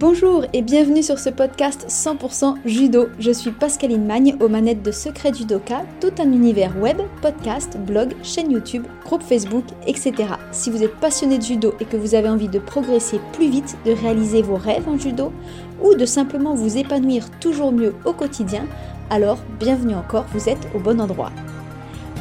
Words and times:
Bonjour 0.00 0.46
et 0.54 0.62
bienvenue 0.62 1.02
sur 1.02 1.18
ce 1.18 1.28
podcast 1.28 1.84
100% 1.90 2.54
judo. 2.64 3.08
Je 3.18 3.30
suis 3.30 3.50
Pascaline 3.50 4.06
Magne 4.06 4.34
aux 4.40 4.48
manettes 4.48 4.82
de 4.82 4.92
Secret 4.92 5.34
Judoka, 5.34 5.82
tout 6.00 6.12
un 6.18 6.32
univers 6.32 6.74
web, 6.78 6.96
podcast, 7.20 7.76
blog, 7.76 8.14
chaîne 8.22 8.50
YouTube, 8.50 8.86
groupe 9.04 9.22
Facebook, 9.22 9.64
etc. 9.86 10.14
Si 10.52 10.70
vous 10.70 10.82
êtes 10.82 10.96
passionné 10.96 11.36
de 11.36 11.42
judo 11.42 11.74
et 11.80 11.84
que 11.84 11.98
vous 11.98 12.14
avez 12.14 12.30
envie 12.30 12.48
de 12.48 12.58
progresser 12.58 13.20
plus 13.34 13.50
vite, 13.50 13.76
de 13.84 13.92
réaliser 13.92 14.40
vos 14.40 14.56
rêves 14.56 14.88
en 14.88 14.96
judo 14.96 15.34
ou 15.82 15.94
de 15.94 16.06
simplement 16.06 16.54
vous 16.54 16.78
épanouir 16.78 17.30
toujours 17.38 17.70
mieux 17.70 17.92
au 18.06 18.14
quotidien, 18.14 18.64
alors 19.10 19.40
bienvenue 19.58 19.96
encore, 19.96 20.24
vous 20.32 20.48
êtes 20.48 20.66
au 20.74 20.78
bon 20.78 20.98
endroit. 20.98 21.30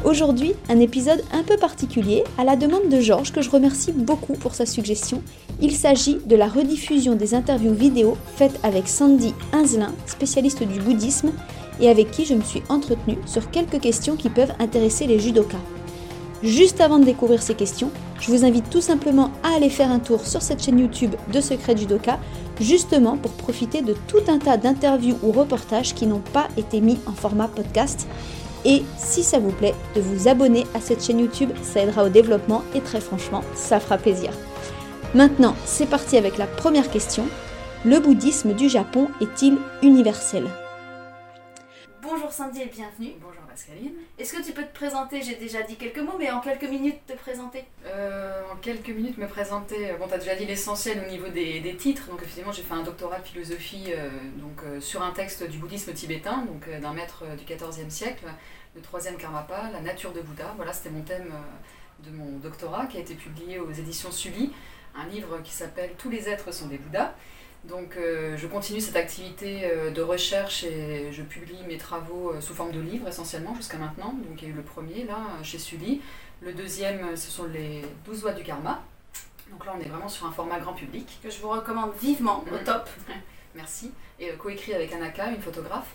Aujourd'hui, 0.05 0.53
un 0.69 0.79
épisode 0.79 1.21
un 1.33 1.43
peu 1.43 1.57
particulier 1.57 2.23
à 2.37 2.45
la 2.45 2.55
demande 2.55 2.87
de 2.87 3.01
Georges 3.01 3.33
que 3.33 3.41
je 3.41 3.49
remercie 3.49 3.91
beaucoup 3.91 4.33
pour 4.33 4.55
sa 4.55 4.65
suggestion. 4.65 5.21
Il 5.61 5.75
s'agit 5.75 6.19
de 6.25 6.37
la 6.37 6.47
rediffusion 6.47 7.15
des 7.15 7.35
interviews 7.35 7.73
vidéo 7.73 8.17
faites 8.37 8.57
avec 8.63 8.87
Sandy 8.87 9.33
Inzelin, 9.51 9.93
spécialiste 10.05 10.63
du 10.63 10.79
bouddhisme, 10.79 11.31
et 11.81 11.89
avec 11.89 12.11
qui 12.11 12.23
je 12.23 12.33
me 12.33 12.41
suis 12.41 12.63
entretenue 12.69 13.17
sur 13.25 13.51
quelques 13.51 13.81
questions 13.81 14.15
qui 14.15 14.29
peuvent 14.29 14.53
intéresser 14.59 15.05
les 15.05 15.19
judokas. 15.19 15.57
Juste 16.43 16.79
avant 16.79 16.99
de 16.99 17.05
découvrir 17.05 17.41
ces 17.41 17.55
questions, 17.55 17.91
je 18.21 18.31
vous 18.31 18.45
invite 18.45 18.69
tout 18.69 18.81
simplement 18.81 19.31
à 19.43 19.55
aller 19.57 19.69
faire 19.69 19.91
un 19.91 19.99
tour 19.99 20.25
sur 20.25 20.41
cette 20.41 20.63
chaîne 20.63 20.79
YouTube 20.79 21.15
de 21.33 21.41
Secret 21.41 21.75
Judoka, 21.75 22.19
justement 22.61 23.17
pour 23.17 23.31
profiter 23.31 23.81
de 23.81 23.95
tout 24.07 24.31
un 24.31 24.39
tas 24.39 24.55
d'interviews 24.55 25.17
ou 25.23 25.33
reportages 25.33 25.93
qui 25.93 26.05
n'ont 26.05 26.23
pas 26.33 26.47
été 26.55 26.79
mis 26.79 26.97
en 27.05 27.11
format 27.11 27.49
podcast 27.49 28.07
et 28.65 28.83
si 28.97 29.23
ça 29.23 29.39
vous 29.39 29.51
plaît, 29.51 29.75
de 29.95 30.01
vous 30.01 30.27
abonner 30.27 30.65
à 30.73 30.81
cette 30.81 31.03
chaîne 31.03 31.19
YouTube, 31.19 31.51
ça 31.61 31.81
aidera 31.81 32.03
au 32.03 32.09
développement 32.09 32.63
et 32.75 32.81
très 32.81 33.01
franchement, 33.01 33.43
ça 33.55 33.79
fera 33.79 33.97
plaisir. 33.97 34.31
Maintenant, 35.15 35.55
c'est 35.65 35.89
parti 35.89 36.17
avec 36.17 36.37
la 36.37 36.47
première 36.47 36.91
question. 36.91 37.25
Le 37.85 37.99
bouddhisme 37.99 38.53
du 38.53 38.69
Japon 38.69 39.07
est-il 39.21 39.57
universel? 39.81 40.45
Bonjour 42.01 42.31
Sandy 42.31 42.61
et 42.61 42.65
bienvenue. 42.65 43.15
Bonjour 43.21 43.38
Est-ce 44.17 44.33
que 44.33 44.43
tu 44.43 44.53
peux 44.53 44.63
te 44.63 44.73
présenter? 44.73 45.21
J'ai 45.21 45.35
déjà 45.35 45.61
dit 45.61 45.75
quelques 45.75 45.99
mots, 45.99 46.15
mais 46.17 46.29
en 46.31 46.39
quelques 46.39 46.69
minutes 46.69 46.99
te 47.07 47.13
présenter 47.13 47.63
euh, 47.85 48.41
En 48.51 48.55
quelques 48.57 48.89
minutes 48.89 49.17
me 49.17 49.27
présenter. 49.27 49.93
Bon, 49.99 50.07
tu 50.07 50.13
as 50.13 50.17
déjà 50.17 50.35
dit 50.35 50.45
l'essentiel 50.45 51.03
au 51.05 51.09
niveau 51.09 51.27
des, 51.27 51.75
titres. 51.77 52.07
Donc, 52.07 52.21
effectivement, 52.21 52.51
j'ai 52.51 52.63
fait 52.63 52.73
un 52.73 52.83
doctorat 52.83 53.19
de 53.19 53.25
philosophie 53.25 53.87
euh, 53.89 54.09
euh, 54.65 54.81
sur 54.81 55.01
un 55.01 55.11
texte 55.11 55.47
du 55.49 55.57
bouddhisme 55.57 55.93
tibétain, 55.93 56.43
donc 56.43 56.69
d'un 56.69 56.93
maître 56.93 57.23
du 57.37 57.45
XIVe 57.45 57.89
siècle, 57.89 58.25
le 58.75 58.81
troisième 58.81 59.17
Karmapa, 59.17 59.69
la 59.71 59.81
nature 59.81 60.11
de 60.13 60.21
Bouddha. 60.21 60.53
Voilà, 60.55 60.73
c'était 60.73 60.89
mon 60.89 61.01
thème 61.01 61.31
de 62.03 62.11
mon 62.11 62.37
doctorat 62.39 62.85
qui 62.85 62.97
a 62.97 62.99
été 63.01 63.15
publié 63.15 63.59
aux 63.59 63.71
éditions 63.71 64.11
Sully, 64.11 64.51
un 64.95 65.07
livre 65.07 65.41
qui 65.43 65.51
s'appelle 65.51 65.91
Tous 65.97 66.09
les 66.09 66.29
êtres 66.29 66.53
sont 66.53 66.67
des 66.67 66.77
Bouddhas. 66.77 67.13
Donc 67.65 67.97
euh, 67.97 68.37
je 68.37 68.47
continue 68.47 68.79
cette 68.79 68.95
activité 68.95 69.61
euh, 69.65 69.91
de 69.91 70.01
recherche 70.01 70.63
et 70.63 71.11
je 71.11 71.21
publie 71.21 71.61
mes 71.67 71.77
travaux 71.77 72.31
euh, 72.31 72.41
sous 72.41 72.53
forme 72.53 72.71
de 72.71 72.79
livres 72.79 73.07
essentiellement 73.07 73.53
jusqu'à 73.55 73.77
maintenant. 73.77 74.13
Donc 74.13 74.41
il 74.41 74.47
y 74.47 74.51
a 74.51 74.53
eu 74.53 74.55
le 74.55 74.63
premier 74.63 75.03
là 75.03 75.17
chez 75.43 75.59
Sully. 75.59 76.01
Le 76.41 76.53
deuxième, 76.53 77.17
ce 77.17 77.29
sont 77.29 77.45
les 77.45 77.81
12 78.05 78.23
lois 78.23 78.31
du 78.31 78.43
karma. 78.43 78.81
Donc 79.51 79.65
là 79.65 79.73
on 79.77 79.81
est 79.81 79.89
vraiment 79.89 80.07
sur 80.07 80.25
un 80.25 80.31
format 80.31 80.59
grand 80.59 80.73
public. 80.73 81.19
Que 81.21 81.29
je 81.29 81.39
vous 81.39 81.49
recommande 81.49 81.91
vivement, 82.01 82.45
au 82.49 82.57
top. 82.63 82.89
Merci. 83.55 83.91
Et 84.19 84.29
coécrit 84.29 84.73
avec 84.73 84.93
Anaka, 84.93 85.27
une 85.27 85.41
photographe. 85.41 85.89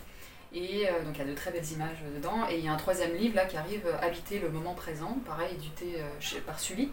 Et 0.53 0.87
donc 1.03 1.15
il 1.15 1.17
y 1.17 1.21
a 1.21 1.25
de 1.25 1.33
très 1.33 1.51
belles 1.51 1.69
images 1.71 1.97
dedans. 2.15 2.47
Et 2.49 2.59
il 2.59 2.65
y 2.65 2.67
a 2.67 2.73
un 2.73 2.77
troisième 2.77 3.15
livre 3.15 3.35
là 3.35 3.45
qui 3.45 3.57
arrive, 3.57 3.87
Habiter 4.01 4.37
le 4.39 4.49
moment 4.49 4.73
présent, 4.73 5.17
pareil, 5.25 5.55
édité 5.55 5.97
par 6.45 6.59
Sully. 6.59 6.91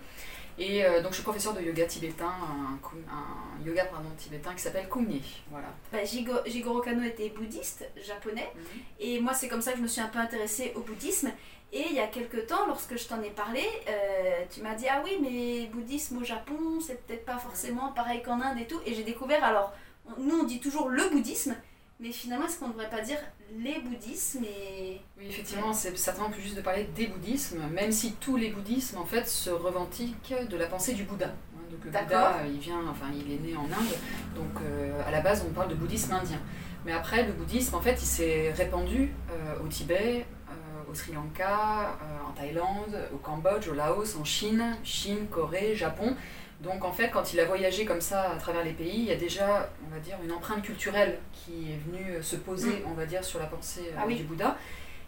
Et 0.59 0.85
euh, 0.85 1.03
donc 1.03 1.13
je 1.13 1.17
suis 1.17 1.23
professeur 1.23 1.55
de 1.55 1.61
yoga 1.61 1.87
tibétain, 1.87 2.27
un, 2.27 3.67
yoga 3.67 3.87
pardon, 3.87 4.09
tibétain 4.19 4.55
qui 4.55 4.61
s'appelle 4.61 4.89
Kumye. 4.89 5.23
Voilà. 5.51 5.69
Bah, 5.93 5.99
Jigoro 6.05 6.81
Kano 6.81 7.03
était 7.03 7.31
bouddhiste 7.31 7.89
japonais 7.97 8.51
mhm. 8.55 8.81
et 9.01 9.21
moi 9.21 9.35
c'est 9.35 9.49
comme 9.49 9.63
ça 9.63 9.73
que 9.73 9.79
je 9.79 9.83
me 9.83 9.89
suis 9.89 10.01
un 10.01 10.09
peu 10.09 10.19
intéressée 10.19 10.73
au 10.77 10.81
bouddhisme. 10.81 11.31
Et 11.75 11.87
il 11.89 11.95
y 11.95 12.01
a 12.01 12.07
quelques 12.07 12.47
temps, 12.49 12.67
lorsque 12.67 12.99
je 12.99 13.09
t'en 13.09 13.23
ai 13.23 13.31
parlé, 13.31 13.65
euh, 13.89 14.45
tu 14.51 14.61
m'as 14.61 14.75
dit 14.75 14.85
ah 14.91 15.03
oui 15.05 15.19
mais 15.23 15.69
bouddhisme 15.73 16.19
au 16.19 16.25
Japon 16.25 16.81
c'est 16.87 17.03
peut-être 17.07 17.25
pas 17.25 17.39
forcément 17.39 17.93
pareil 17.93 18.23
qu'en 18.23 18.41
Inde 18.41 18.59
et 18.59 18.67
tout. 18.67 18.81
Et 18.85 18.95
j'ai 18.95 19.05
découvert 19.05 19.43
alors 19.43 19.73
nous 20.19 20.41
on 20.41 20.45
dit 20.45 20.61
toujours 20.61 20.89
le 20.89 21.09
bouddhisme, 21.09 21.55
mais 22.01 22.11
finalement, 22.11 22.47
est-ce 22.47 22.59
qu'on 22.59 22.69
ne 22.69 22.73
devrait 22.73 22.91
pas 22.91 23.01
dire 23.01 23.19
les 23.57 23.81
bouddhismes 23.81 24.45
et... 24.45 25.01
Oui, 25.19 25.27
effectivement, 25.29 25.73
c'est 25.73 25.97
certainement 25.97 26.31
plus 26.31 26.43
juste 26.43 26.57
de 26.57 26.61
parler 26.61 26.89
des 26.95 27.07
bouddhismes, 27.07 27.63
même 27.73 27.93
si 27.93 28.15
tous 28.15 28.37
les 28.37 28.51
bouddhismes, 28.51 28.99
en 28.99 29.05
fait, 29.05 29.29
se 29.29 29.51
revendiquent 29.51 30.35
de 30.49 30.57
la 30.57 30.67
pensée 30.67 30.95
du 30.95 31.05
Bouddha. 31.05 31.27
Hein, 31.27 31.61
donc 31.71 31.85
le 31.85 31.91
Bouddha, 31.91 32.37
il 32.53 32.59
vient, 32.59 32.81
enfin, 32.91 33.07
il 33.15 33.33
est 33.33 33.39
né 33.39 33.57
en 33.57 33.65
Inde, 33.65 33.95
donc 34.35 34.63
euh, 34.63 35.01
à 35.07 35.11
la 35.11 35.21
base, 35.21 35.45
on 35.49 35.53
parle 35.53 35.69
de 35.69 35.75
bouddhisme 35.75 36.13
indien. 36.13 36.41
Mais 36.85 36.93
après, 36.93 37.25
le 37.25 37.33
bouddhisme, 37.33 37.77
en 37.77 37.81
fait, 37.81 37.95
il 38.01 38.07
s'est 38.07 38.53
répandu 38.53 39.13
euh, 39.31 39.65
au 39.65 39.69
Tibet, 39.69 40.27
euh, 40.49 40.91
au 40.91 40.95
Sri 40.95 41.13
Lanka, 41.13 41.97
en 42.29 42.33
Thaïlande, 42.33 42.99
au 43.15 43.19
Cambodge, 43.19 43.69
au 43.69 43.75
Laos, 43.75 44.17
en 44.17 44.25
Chine, 44.25 44.77
Chine, 44.83 45.29
Corée, 45.31 45.77
Japon. 45.77 46.17
Donc 46.63 46.85
en 46.85 46.93
fait, 46.93 47.11
quand 47.11 47.33
il 47.33 47.41
a 47.41 47.45
voyagé 47.45 47.85
comme 47.85 48.01
ça 48.01 48.31
à 48.31 48.37
travers 48.37 48.65
les 48.65 48.73
pays, 48.73 48.99
il 48.99 49.05
y 49.05 49.13
a 49.13 49.17
déjà, 49.17 49.69
on 49.85 49.93
va 49.93 49.99
dire, 49.99 50.17
une 50.23 50.31
empreinte 50.31 50.63
culturelle 50.63 51.19
qui 51.33 51.73
est 51.73 51.91
venue 51.91 52.13
euh, 52.13 52.23
se 52.23 52.37
poser, 52.37 52.71
mm. 52.71 52.87
on 52.87 52.95
va 52.95 53.05
dire, 53.05 53.25
sur 53.25 53.41
la 53.41 53.47
pensée 53.47 53.91
euh, 53.93 54.01
ah 54.01 54.07
du 54.07 54.23
Bouddha. 54.23 54.57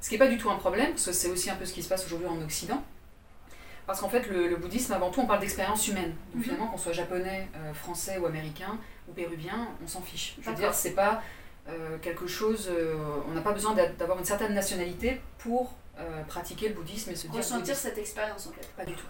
Ce 0.01 0.09
qui 0.09 0.17
n'est 0.17 0.19
pas 0.19 0.27
du 0.27 0.37
tout 0.37 0.51
un 0.51 0.57
problème, 0.57 0.91
parce 0.91 1.07
que 1.07 1.13
c'est 1.13 1.31
aussi 1.31 1.51
un 1.51 1.55
peu 1.55 1.65
ce 1.65 1.73
qui 1.73 1.83
se 1.83 1.89
passe 1.89 2.05
aujourd'hui 2.07 2.27
en 2.27 2.43
Occident. 2.43 2.83
Parce 3.87 4.01
qu'en 4.01 4.09
fait, 4.09 4.29
le, 4.29 4.57
bouddhisme, 4.57 4.93
avant 4.95 5.11
tout, 5.11 5.21
on 5.21 5.27
parle 5.27 5.41
d'expérience 5.41 5.87
humaine. 5.87 6.15
Donc 6.33 6.41
mm-hmm. 6.41 6.45
finalement, 6.45 6.67
qu'on 6.67 6.79
soit 6.79 6.93
japonais, 6.93 7.49
euh, 7.55 7.73
français 7.73 8.19
ou 8.19 8.27
américain 8.27 8.79
ou 9.09 9.13
péruvien, 9.13 9.69
on 9.83 9.87
s'en 9.87 10.01
fiche. 10.03 10.37
Je 10.41 10.51
veux 10.51 10.57
dire, 10.57 10.75
c'est 10.75 10.95
pas 10.95 11.23
quelque 12.03 12.27
chose. 12.27 12.71
on 13.27 13.33
n'a 13.33 13.41
pas 13.41 13.53
besoin 13.53 13.75
d'avoir 13.99 14.19
une 14.19 14.25
certaine 14.25 14.53
nationalité 14.53 15.23
pour 15.39 15.73
pratiquer 16.29 16.69
le 16.69 16.75
bouddhisme 16.75 17.11
et 17.11 17.15
se 17.15 17.27
dire. 17.27 17.37
Ressentir 17.37 17.75
cette 17.75 17.97
expérience 17.97 18.47
en 18.47 18.53
fait. 18.53 18.67
Pas 18.77 18.85
du 18.85 18.93
tout. 18.93 19.07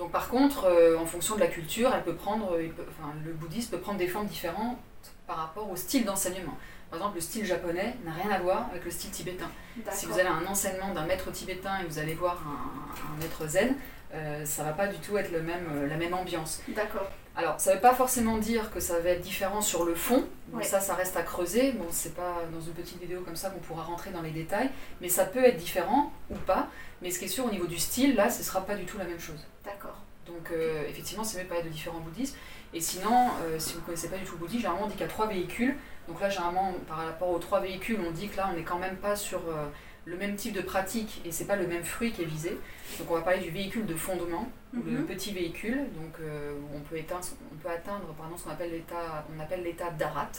Donc 0.00 0.10
par 0.10 0.28
contre, 0.28 0.64
euh, 0.64 0.98
en 0.98 1.04
fonction 1.06 1.36
de 1.36 1.40
la 1.40 1.46
culture, 1.46 1.92
elle 1.94 2.02
peut 2.02 2.16
prendre, 2.16 2.46
enfin, 2.48 3.12
le 3.24 3.32
bouddhisme 3.32 3.70
peut 3.70 3.78
prendre 3.78 3.98
des 3.98 4.08
formes 4.08 4.26
différentes 4.26 4.78
par 5.26 5.36
rapport 5.36 5.70
au 5.70 5.76
style 5.76 6.04
d'enseignement. 6.04 6.56
Par 6.90 6.98
exemple, 6.98 7.16
le 7.16 7.20
style 7.20 7.44
japonais 7.44 7.96
n'a 8.04 8.12
rien 8.12 8.30
à 8.30 8.40
voir 8.40 8.68
avec 8.70 8.84
le 8.84 8.90
style 8.90 9.10
tibétain. 9.10 9.48
Si 9.92 10.06
vous 10.06 10.18
avez 10.18 10.28
un 10.28 10.44
enseignement 10.46 10.92
d'un 10.92 11.06
maître 11.06 11.30
tibétain 11.30 11.80
et 11.80 11.84
vous 11.84 11.98
allez 11.98 12.14
voir 12.14 12.42
un, 12.44 13.20
maître 13.20 13.46
zen, 13.46 13.76
euh, 14.12 14.44
ça 14.44 14.64
va 14.64 14.72
pas 14.72 14.88
du 14.88 14.96
tout 14.98 15.16
être 15.16 15.30
le 15.30 15.40
même, 15.40 15.68
euh, 15.72 15.86
la 15.86 15.96
même 15.96 16.14
ambiance. 16.14 16.62
D'accord. 16.68 17.08
Alors, 17.36 17.60
ça 17.60 17.70
ne 17.70 17.76
veut 17.76 17.80
pas 17.80 17.94
forcément 17.94 18.38
dire 18.38 18.72
que 18.72 18.80
ça 18.80 18.98
va 18.98 19.10
être 19.10 19.20
différent 19.20 19.60
sur 19.60 19.84
le 19.84 19.94
fond. 19.94 20.26
Ça, 20.62 20.80
ça 20.80 20.94
reste 20.94 21.16
à 21.16 21.22
creuser. 21.22 21.72
Bon, 21.72 21.86
c'est 21.90 22.16
pas 22.16 22.42
dans 22.52 22.60
une 22.60 22.72
petite 22.72 23.00
vidéo 23.00 23.20
comme 23.20 23.36
ça 23.36 23.50
qu'on 23.50 23.60
pourra 23.60 23.84
rentrer 23.84 24.10
dans 24.10 24.22
les 24.22 24.32
détails, 24.32 24.70
mais 25.00 25.08
ça 25.08 25.24
peut 25.24 25.44
être 25.44 25.56
différent 25.56 26.12
ou 26.28 26.34
pas. 26.34 26.68
Mais 27.02 27.10
ce 27.12 27.20
qui 27.20 27.26
est 27.26 27.28
sûr, 27.28 27.46
au 27.46 27.50
niveau 27.50 27.66
du 27.66 27.78
style, 27.78 28.16
là, 28.16 28.30
ce 28.30 28.42
sera 28.42 28.62
pas 28.62 28.74
du 28.74 28.84
tout 28.84 28.98
la 28.98 29.04
même 29.04 29.20
chose. 29.20 29.46
D'accord. 29.64 29.89
Donc, 30.30 30.50
euh, 30.52 30.84
effectivement, 30.88 31.24
c'est 31.24 31.38
mieux 31.38 31.44
de 31.44 31.48
parler 31.48 31.64
de 31.64 31.68
différents 31.68 32.00
bouddhismes. 32.00 32.36
Et 32.72 32.80
sinon, 32.80 33.30
euh, 33.42 33.58
si 33.58 33.74
vous 33.74 33.80
ne 33.80 33.84
connaissez 33.84 34.08
pas 34.08 34.16
du 34.16 34.24
tout 34.24 34.32
le 34.32 34.38
bouddhisme, 34.38 34.60
généralement, 34.60 34.84
on 34.84 34.88
dit 34.88 34.92
qu'il 34.94 35.02
y 35.02 35.04
a 35.04 35.08
trois 35.08 35.26
véhicules. 35.26 35.74
Donc 36.08 36.20
là, 36.20 36.28
généralement, 36.28 36.72
par 36.86 36.98
rapport 36.98 37.30
aux 37.30 37.38
trois 37.38 37.60
véhicules, 37.60 37.98
on 38.06 38.10
dit 38.10 38.28
que 38.28 38.36
là, 38.36 38.48
on 38.52 38.56
n'est 38.56 38.62
quand 38.62 38.78
même 38.78 38.96
pas 38.96 39.16
sur 39.16 39.40
euh, 39.48 39.66
le 40.04 40.16
même 40.16 40.36
type 40.36 40.52
de 40.54 40.60
pratique 40.60 41.20
et 41.24 41.32
c'est 41.32 41.46
pas 41.46 41.56
le 41.56 41.66
même 41.66 41.84
fruit 41.84 42.12
qui 42.12 42.22
est 42.22 42.26
visé. 42.26 42.58
Donc 42.98 43.10
on 43.10 43.14
va 43.14 43.22
parler 43.22 43.40
du 43.40 43.50
véhicule 43.50 43.86
de 43.86 43.94
fondement, 43.94 44.48
le 44.72 44.80
mhm. 44.80 45.06
petit 45.06 45.32
véhicule, 45.32 45.78
donc 45.96 46.18
où 46.18 46.76
on 46.76 46.80
peut, 46.80 46.96
éteindre, 46.96 47.24
on 47.52 47.56
peut 47.56 47.68
atteindre 47.68 48.06
pardon, 48.16 48.36
ce 48.36 48.44
qu'on 48.44 48.50
appelle 48.50 48.70
l'état, 48.70 49.26
on 49.36 49.40
appelle 49.40 49.62
l'état 49.62 49.90
d'arat. 49.90 50.30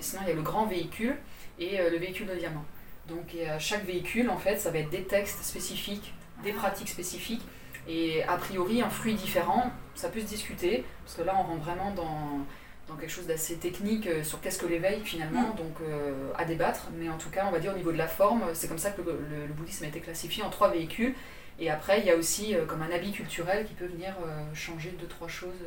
sinon, 0.00 0.22
il 0.24 0.28
y 0.28 0.32
a 0.32 0.34
le 0.34 0.42
grand 0.42 0.66
véhicule 0.66 1.16
et 1.58 1.78
le 1.78 1.96
véhicule 1.96 2.26
de 2.26 2.34
diamant. 2.34 2.64
Donc 3.08 3.34
à 3.48 3.58
chaque 3.58 3.84
véhicule, 3.84 4.28
en 4.28 4.38
fait, 4.38 4.58
ça 4.58 4.70
va 4.70 4.78
être 4.78 4.90
des 4.90 5.04
textes 5.04 5.42
spécifiques, 5.42 6.12
des 6.44 6.52
ah. 6.52 6.60
pratiques 6.60 6.90
spécifiques 6.90 7.42
et 7.88 8.22
a 8.24 8.36
priori, 8.36 8.82
un 8.82 8.90
fruit 8.90 9.14
différent, 9.14 9.70
ça 9.94 10.08
peut 10.08 10.20
se 10.20 10.26
discuter, 10.26 10.84
parce 11.04 11.16
que 11.16 11.22
là, 11.22 11.34
on 11.38 11.42
rentre 11.44 11.62
vraiment 11.62 11.92
dans, 11.92 12.44
dans 12.88 12.96
quelque 12.96 13.10
chose 13.10 13.26
d'assez 13.26 13.56
technique 13.56 14.06
euh, 14.06 14.22
sur 14.22 14.40
qu'est-ce 14.40 14.58
que 14.58 14.66
l'éveil 14.66 15.00
finalement, 15.04 15.52
mm. 15.54 15.56
donc 15.56 15.80
euh, 15.82 16.30
à 16.36 16.44
débattre. 16.44 16.88
Mais 16.98 17.08
en 17.08 17.18
tout 17.18 17.30
cas, 17.30 17.46
on 17.48 17.50
va 17.50 17.58
dire 17.58 17.72
au 17.72 17.76
niveau 17.76 17.92
de 17.92 17.98
la 17.98 18.08
forme, 18.08 18.42
c'est 18.54 18.68
comme 18.68 18.78
ça 18.78 18.90
que 18.90 19.02
le, 19.02 19.52
bouddhisme 19.54 19.84
a 19.84 19.88
été 19.88 20.00
classifié 20.00 20.42
en 20.42 20.50
trois 20.50 20.70
véhicules. 20.70 21.14
Et 21.58 21.70
après, 21.70 22.00
il 22.00 22.06
y 22.06 22.10
a 22.10 22.16
aussi 22.16 22.54
euh, 22.54 22.66
comme 22.66 22.82
un 22.82 22.90
habit 22.90 23.12
culturel 23.12 23.66
qui 23.66 23.74
peut 23.74 23.86
venir 23.86 24.14
changer 24.54 24.94
deux, 25.00 25.06
trois 25.06 25.28
choses 25.28 25.64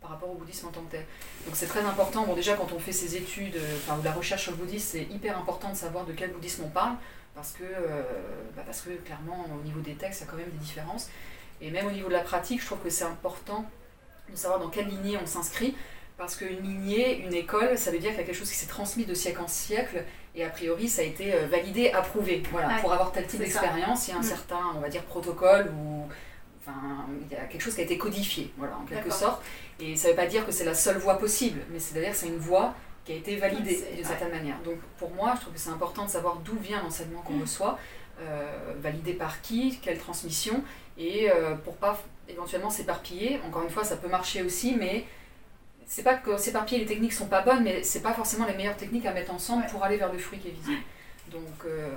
par 0.00 0.10
rapport 0.10 0.30
au 0.30 0.34
bouddhisme 0.34 0.66
en 0.66 0.70
tant 0.70 0.82
que 0.82 0.92
tel. 0.92 1.06
Donc 1.46 1.54
c'est 1.54 1.66
très 1.66 1.80
important, 1.80 2.26
bon 2.26 2.34
déjà 2.34 2.54
quand 2.54 2.72
on 2.72 2.80
fait 2.80 2.92
ses 2.92 3.16
études, 3.16 3.56
enfin 3.76 3.96
ou 3.98 4.02
la 4.02 4.10
recherche 4.10 4.42
sur 4.42 4.50
le 4.50 4.58
bouddhisme, 4.58 4.88
c'est 4.98 5.04
hyper 5.04 5.38
important 5.38 5.70
de 5.70 5.76
savoir 5.76 6.04
de 6.04 6.12
quel 6.12 6.32
bouddhisme 6.32 6.64
on 6.66 6.70
parle, 6.70 6.96
parce 7.36 7.52
que, 7.52 7.62
bah, 8.56 8.62
parce 8.66 8.80
que 8.80 8.90
clairement 9.04 9.46
au 9.56 9.64
niveau 9.64 9.78
des 9.78 9.94
textes, 9.94 10.20
il 10.20 10.24
y 10.24 10.28
a 10.28 10.30
quand 10.32 10.36
même 10.36 10.50
des 10.50 10.58
différences. 10.58 11.08
Et 11.62 11.70
même 11.70 11.86
au 11.86 11.90
niveau 11.90 12.08
de 12.08 12.12
la 12.12 12.20
pratique, 12.20 12.60
je 12.60 12.66
trouve 12.66 12.80
que 12.80 12.90
c'est 12.90 13.04
important 13.04 13.64
de 14.30 14.36
savoir 14.36 14.60
dans 14.60 14.68
quelle 14.68 14.88
lignée 14.88 15.16
on 15.22 15.26
s'inscrit. 15.26 15.74
Parce 16.18 16.36
qu'une 16.36 16.60
lignée, 16.60 17.18
une 17.24 17.32
école, 17.32 17.78
ça 17.78 17.90
veut 17.90 17.98
dire 17.98 18.10
qu'il 18.10 18.20
y 18.20 18.22
a 18.22 18.26
quelque 18.26 18.36
chose 18.36 18.50
qui 18.50 18.56
s'est 18.56 18.66
transmis 18.66 19.04
de 19.04 19.14
siècle 19.14 19.40
en 19.40 19.48
siècle, 19.48 20.04
et 20.34 20.44
a 20.44 20.50
priori, 20.50 20.88
ça 20.88 21.02
a 21.02 21.04
été 21.04 21.34
euh, 21.34 21.46
validé, 21.46 21.90
approuvé. 21.90 22.42
Voilà, 22.50 22.78
pour 22.80 22.92
avoir 22.92 23.12
tel 23.12 23.26
type 23.26 23.40
d'expérience, 23.40 24.08
il 24.08 24.12
y 24.12 24.14
a 24.14 24.18
un 24.18 24.20
mm. 24.20 24.24
certain, 24.24 24.60
on 24.76 24.80
va 24.80 24.88
dire, 24.88 25.02
protocole 25.02 25.72
ou 25.76 26.06
enfin, 26.60 27.06
il 27.20 27.32
y 27.32 27.38
a 27.38 27.44
quelque 27.44 27.60
chose 27.60 27.74
qui 27.74 27.80
a 27.80 27.84
été 27.84 27.98
codifié, 27.98 28.52
voilà, 28.56 28.76
en 28.76 28.84
quelque 28.84 29.10
sorte. 29.10 29.42
Et 29.80 29.96
ça 29.96 30.08
ne 30.08 30.12
veut 30.12 30.16
pas 30.16 30.26
dire 30.26 30.46
que 30.46 30.52
c'est 30.52 30.64
la 30.64 30.74
seule 30.74 30.98
voie 30.98 31.18
possible, 31.18 31.60
mais 31.70 31.78
c'est-à-dire 31.78 32.14
c'est 32.14 32.28
une 32.28 32.38
voie 32.38 32.74
qui 33.04 33.12
a 33.12 33.16
été 33.16 33.36
validée 33.36 33.84
d'une 33.94 34.04
certaine 34.04 34.30
manière. 34.30 34.58
Donc 34.64 34.78
pour 34.98 35.10
moi, 35.10 35.34
je 35.34 35.40
trouve 35.40 35.54
que 35.54 35.58
c'est 35.58 35.70
important 35.70 36.04
de 36.04 36.10
savoir 36.10 36.36
d'où 36.36 36.56
vient 36.58 36.80
l'enseignement 36.82 37.20
qu'on 37.22 37.34
mm. 37.34 37.42
reçoit, 37.42 37.78
validé 38.80 39.14
par 39.14 39.40
qui, 39.40 39.78
quelle 39.82 39.98
transmission, 39.98 40.62
et 40.98 41.30
euh, 41.30 41.54
pour 41.54 41.76
pas 41.76 42.02
éventuellement 42.28 42.70
s'éparpiller. 42.70 43.40
Encore 43.46 43.62
une 43.62 43.70
fois, 43.70 43.84
ça 43.84 43.96
peut 43.96 44.08
marcher 44.08 44.42
aussi, 44.42 44.74
mais 44.76 45.04
c'est 45.86 46.02
pas 46.02 46.14
que 46.14 46.36
s'éparpiller, 46.36 46.80
les 46.80 46.86
techniques 46.86 47.12
sont 47.12 47.26
pas 47.26 47.42
bonnes, 47.42 47.62
mais 47.62 47.82
c'est 47.82 48.02
pas 48.02 48.14
forcément 48.14 48.46
les 48.46 48.54
meilleures 48.54 48.76
techniques 48.76 49.06
à 49.06 49.12
mettre 49.12 49.32
ensemble 49.32 49.66
pour 49.66 49.84
aller 49.84 49.96
vers 49.96 50.12
le 50.12 50.18
fruit 50.18 50.38
qui 50.38 50.48
est 50.48 50.52
visible. 50.52 50.82
Donc 51.30 51.64
euh, 51.64 51.94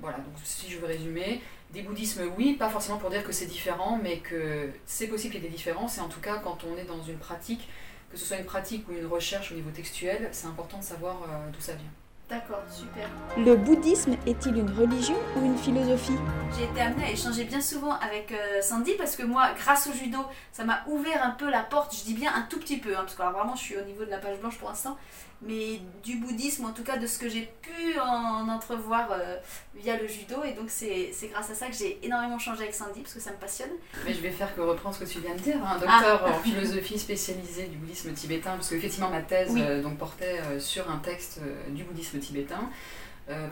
voilà, 0.00 0.18
donc 0.18 0.34
si 0.44 0.70
je 0.70 0.78
veux 0.78 0.86
résumer, 0.86 1.40
des 1.72 1.82
bouddhismes, 1.82 2.22
oui, 2.36 2.54
pas 2.54 2.68
forcément 2.68 2.98
pour 2.98 3.10
dire 3.10 3.24
que 3.24 3.32
c'est 3.32 3.46
différent, 3.46 3.98
mais 4.00 4.18
que 4.18 4.70
c'est 4.86 5.08
possible 5.08 5.34
qu'il 5.34 5.42
y 5.42 5.46
ait 5.46 5.50
des 5.50 5.56
différences, 5.56 5.98
et 5.98 6.00
en 6.00 6.08
tout 6.08 6.20
cas, 6.20 6.38
quand 6.38 6.58
on 6.64 6.76
est 6.78 6.84
dans 6.84 7.02
une 7.02 7.18
pratique, 7.18 7.68
que 8.10 8.16
ce 8.16 8.24
soit 8.24 8.36
une 8.36 8.44
pratique 8.44 8.88
ou 8.88 8.92
une 8.92 9.06
recherche 9.06 9.50
au 9.50 9.54
niveau 9.56 9.70
textuel, 9.70 10.28
c'est 10.30 10.46
important 10.46 10.78
de 10.78 10.84
savoir 10.84 11.22
euh, 11.24 11.50
d'où 11.52 11.60
ça 11.60 11.74
vient. 11.74 11.90
D'accord, 12.28 12.62
super. 12.68 13.08
Le 13.38 13.54
bouddhisme 13.54 14.16
est-il 14.26 14.56
une 14.56 14.70
religion 14.70 15.14
ou 15.36 15.44
une 15.44 15.56
philosophie 15.56 16.16
J'ai 16.58 16.64
été 16.64 16.80
amenée 16.80 17.04
à 17.04 17.10
échanger 17.12 17.44
bien 17.44 17.60
souvent 17.60 17.92
avec 17.92 18.32
euh, 18.32 18.60
Sandy 18.60 18.94
parce 18.98 19.14
que 19.14 19.22
moi, 19.22 19.50
grâce 19.56 19.86
au 19.86 19.92
judo, 19.92 20.18
ça 20.52 20.64
m'a 20.64 20.82
ouvert 20.88 21.22
un 21.22 21.30
peu 21.30 21.48
la 21.48 21.62
porte, 21.62 21.96
je 21.96 22.02
dis 22.02 22.14
bien 22.14 22.34
un 22.34 22.42
tout 22.42 22.58
petit 22.58 22.78
peu, 22.78 22.96
hein, 22.96 23.02
parce 23.02 23.14
que 23.14 23.22
vraiment 23.22 23.54
je 23.54 23.62
suis 23.62 23.76
au 23.76 23.82
niveau 23.82 24.04
de 24.04 24.10
la 24.10 24.18
page 24.18 24.40
blanche 24.40 24.58
pour 24.58 24.68
l'instant, 24.68 24.96
mais 25.42 25.80
du 26.02 26.16
bouddhisme, 26.16 26.64
en 26.64 26.72
tout 26.72 26.82
cas 26.82 26.96
de 26.96 27.06
ce 27.06 27.18
que 27.18 27.28
j'ai 27.28 27.48
pu 27.60 27.98
en 28.00 28.48
entrevoir 28.48 29.08
euh, 29.12 29.36
via 29.74 30.00
le 30.00 30.06
judo. 30.06 30.42
Et 30.44 30.52
donc 30.52 30.66
c'est 30.68 31.12
grâce 31.30 31.50
à 31.50 31.54
ça 31.54 31.66
que 31.66 31.74
j'ai 31.74 31.98
énormément 32.02 32.38
changé 32.38 32.62
avec 32.62 32.74
Sandy, 32.74 33.00
parce 33.00 33.14
que 33.14 33.20
ça 33.20 33.32
me 33.32 33.36
passionne. 33.36 33.70
Mais 34.04 34.14
je 34.14 34.20
vais 34.20 34.30
faire 34.30 34.54
que 34.54 34.60
reprendre 34.62 34.94
ce 34.94 35.04
que 35.04 35.08
tu 35.08 35.20
viens 35.20 35.34
de 35.34 35.40
dire. 35.40 35.56
Un 35.62 35.76
hein. 35.76 35.78
docteur 35.78 36.22
ah. 36.24 36.30
en 36.30 36.38
philosophie 36.42 36.98
spécialisé 36.98 37.66
du 37.66 37.76
bouddhisme 37.76 38.12
tibétain, 38.12 38.52
parce 38.52 38.70
qu'effectivement 38.70 39.10
ma 39.10 39.22
thèse 39.22 39.52
euh, 39.56 39.82
donc, 39.82 39.98
portait 39.98 40.40
euh, 40.40 40.58
sur 40.58 40.90
un 40.90 40.98
texte 40.98 41.40
du 41.68 41.84
bouddhisme 41.84 42.15
tibétain. 42.18 42.70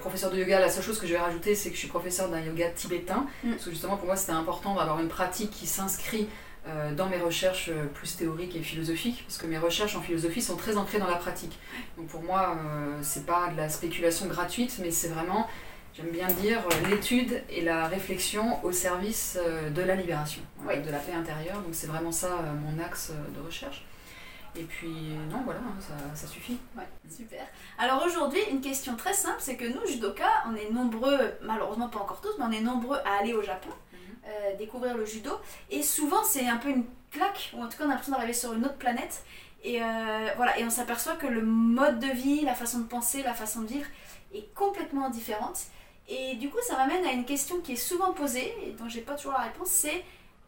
professeur 0.00 0.30
de 0.30 0.38
yoga, 0.38 0.60
la 0.60 0.70
seule 0.70 0.84
chose 0.84 0.98
que 0.98 1.06
je 1.06 1.12
vais 1.12 1.18
rajouter, 1.18 1.54
c'est 1.54 1.70
que 1.70 1.74
je 1.74 1.80
suis 1.80 1.88
professeur 1.88 2.28
d'un 2.28 2.40
yoga 2.40 2.68
tibétain, 2.70 3.26
mm. 3.42 3.50
parce 3.52 3.64
que 3.64 3.70
justement 3.70 3.96
pour 3.96 4.06
moi 4.06 4.16
c'était 4.16 4.32
important 4.32 4.74
d'avoir 4.74 5.00
une 5.00 5.08
pratique 5.08 5.50
qui 5.50 5.66
s'inscrit 5.66 6.28
euh, 6.66 6.94
dans 6.94 7.10
mes 7.10 7.18
recherches 7.18 7.68
euh, 7.68 7.84
plus 7.92 8.16
théoriques 8.16 8.56
et 8.56 8.62
philosophiques, 8.62 9.22
parce 9.26 9.36
que 9.36 9.46
mes 9.46 9.58
recherches 9.58 9.96
en 9.96 10.00
philosophie 10.00 10.40
sont 10.40 10.56
très 10.56 10.78
ancrées 10.78 10.98
dans 10.98 11.06
la 11.06 11.16
pratique. 11.16 11.58
Donc 11.98 12.06
pour 12.06 12.22
moi, 12.22 12.56
euh, 12.56 12.98
c'est 13.02 13.26
pas 13.26 13.50
de 13.50 13.58
la 13.58 13.68
spéculation 13.68 14.24
gratuite, 14.28 14.78
mais 14.80 14.90
c'est 14.90 15.08
vraiment, 15.08 15.46
j'aime 15.94 16.08
bien 16.08 16.26
dire, 16.26 16.60
l'étude 16.88 17.42
et 17.50 17.60
la 17.60 17.86
réflexion 17.86 18.64
au 18.64 18.72
service 18.72 19.38
de 19.74 19.82
la 19.82 19.94
libération, 19.94 20.40
de 20.62 20.90
la 20.90 20.98
paix 20.98 21.12
intérieure. 21.12 21.60
Donc 21.60 21.72
c'est 21.72 21.86
vraiment 21.86 22.12
ça 22.12 22.30
mon 22.64 22.82
axe 22.82 23.12
de 23.36 23.46
recherche. 23.46 23.84
Et 24.56 24.64
puis, 24.64 24.88
non, 25.30 25.42
voilà, 25.44 25.60
hein, 25.60 25.74
ça, 25.80 25.94
ça, 26.14 26.26
suffit. 26.26 26.58
Ouais, 26.76 26.86
super. 27.10 27.44
Alors 27.78 28.04
aujourd'hui, 28.06 28.40
une 28.50 28.60
question 28.60 28.96
très 28.96 29.12
simple, 29.12 29.38
c'est 29.40 29.56
que 29.56 29.64
nous, 29.64 29.84
judoka, 29.86 30.28
on 30.48 30.54
est 30.54 30.70
nombreux, 30.70 31.18
malheureusement 31.42 31.88
pas 31.88 31.98
encore 31.98 32.20
tous, 32.20 32.32
mais 32.38 32.44
on 32.44 32.52
est 32.52 32.60
nombreux 32.60 32.98
à 33.04 33.18
aller 33.20 33.34
au 33.34 33.42
Japon. 33.42 33.70
Euh, 34.26 34.56
découvrir 34.56 34.96
le 34.96 35.04
judo. 35.04 35.32
Et 35.70 35.82
souvent, 35.82 36.24
c'est 36.24 36.48
un 36.48 36.56
peu 36.56 36.70
une 36.70 36.84
claque, 37.10 37.52
ou 37.54 37.62
en 37.62 37.68
tout 37.68 37.76
cas, 37.76 37.84
on 37.84 37.88
a 37.88 37.90
l'impression 37.90 38.12
d'arriver 38.12 38.32
sur 38.32 38.54
une 38.54 38.64
autre 38.64 38.78
planète. 38.78 39.22
Et 39.62 39.82
euh, 39.82 40.28
voilà, 40.36 40.58
et 40.58 40.64
on 40.64 40.70
s'aperçoit 40.70 41.16
que 41.16 41.26
le 41.26 41.42
mode 41.42 41.98
de 41.98 42.06
vie, 42.06 42.40
la 42.40 42.54
façon 42.54 42.78
de 42.78 42.84
penser, 42.84 43.22
la 43.22 43.34
façon 43.34 43.60
de 43.60 43.66
vivre 43.66 43.86
est 44.34 44.54
complètement 44.54 45.10
différente. 45.10 45.58
Et 46.08 46.36
du 46.36 46.48
coup, 46.48 46.56
ça 46.66 46.74
m'amène 46.78 47.04
à 47.04 47.12
une 47.12 47.26
question 47.26 47.60
qui 47.60 47.72
est 47.72 47.76
souvent 47.76 48.14
posée 48.14 48.54
et 48.66 48.70
dont 48.70 48.88
j'ai 48.88 49.02
pas 49.02 49.14
toujours 49.14 49.32
la 49.32 49.40
réponse. 49.40 49.68
C'est 49.68 50.02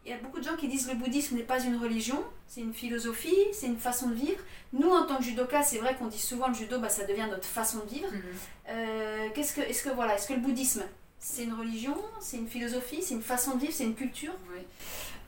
il 0.07 0.11
y 0.11 0.13
a 0.13 0.17
beaucoup 0.19 0.39
de 0.39 0.45
gens 0.45 0.55
qui 0.55 0.69
disent 0.69 0.87
le 0.87 0.95
bouddhisme 0.95 1.35
n'est 1.35 1.43
pas 1.43 1.61
une 1.61 1.75
religion, 1.75 2.23
c'est 2.47 2.61
une 2.61 2.73
philosophie, 2.73 3.35
c'est 3.51 3.67
une 3.67 3.77
façon 3.77 4.07
de 4.07 4.15
vivre. 4.15 4.39
Nous, 4.71 4.89
en 4.89 5.05
tant 5.05 5.17
que 5.17 5.23
judoka, 5.23 5.61
c'est 5.63 5.79
vrai 5.79 5.95
qu'on 5.95 6.07
dit 6.07 6.17
souvent 6.17 6.47
le 6.47 6.53
judo, 6.53 6.79
bah, 6.79 6.87
ça 6.87 7.03
devient 7.03 7.27
notre 7.29 7.45
façon 7.45 7.79
de 7.79 7.89
vivre. 7.89 8.09
Mhm. 8.09 8.21
Euh, 8.69 9.27
qu'est-ce 9.35 9.53
que, 9.53 9.61
est-ce 9.61 9.83
que 9.83 9.89
voilà, 9.89 10.15
est-ce 10.15 10.29
que 10.29 10.33
le 10.33 10.39
bouddhisme 10.39 10.83
c'est 11.19 11.43
une 11.43 11.53
religion, 11.53 11.97
c'est 12.21 12.37
une 12.37 12.47
philosophie, 12.47 13.01
c'est 13.01 13.15
une 13.15 13.23
façon 13.23 13.55
de 13.55 13.61
vivre, 13.61 13.73
c'est 13.73 13.83
une 13.83 13.95
culture? 13.95 14.33
Oui. 14.53 14.61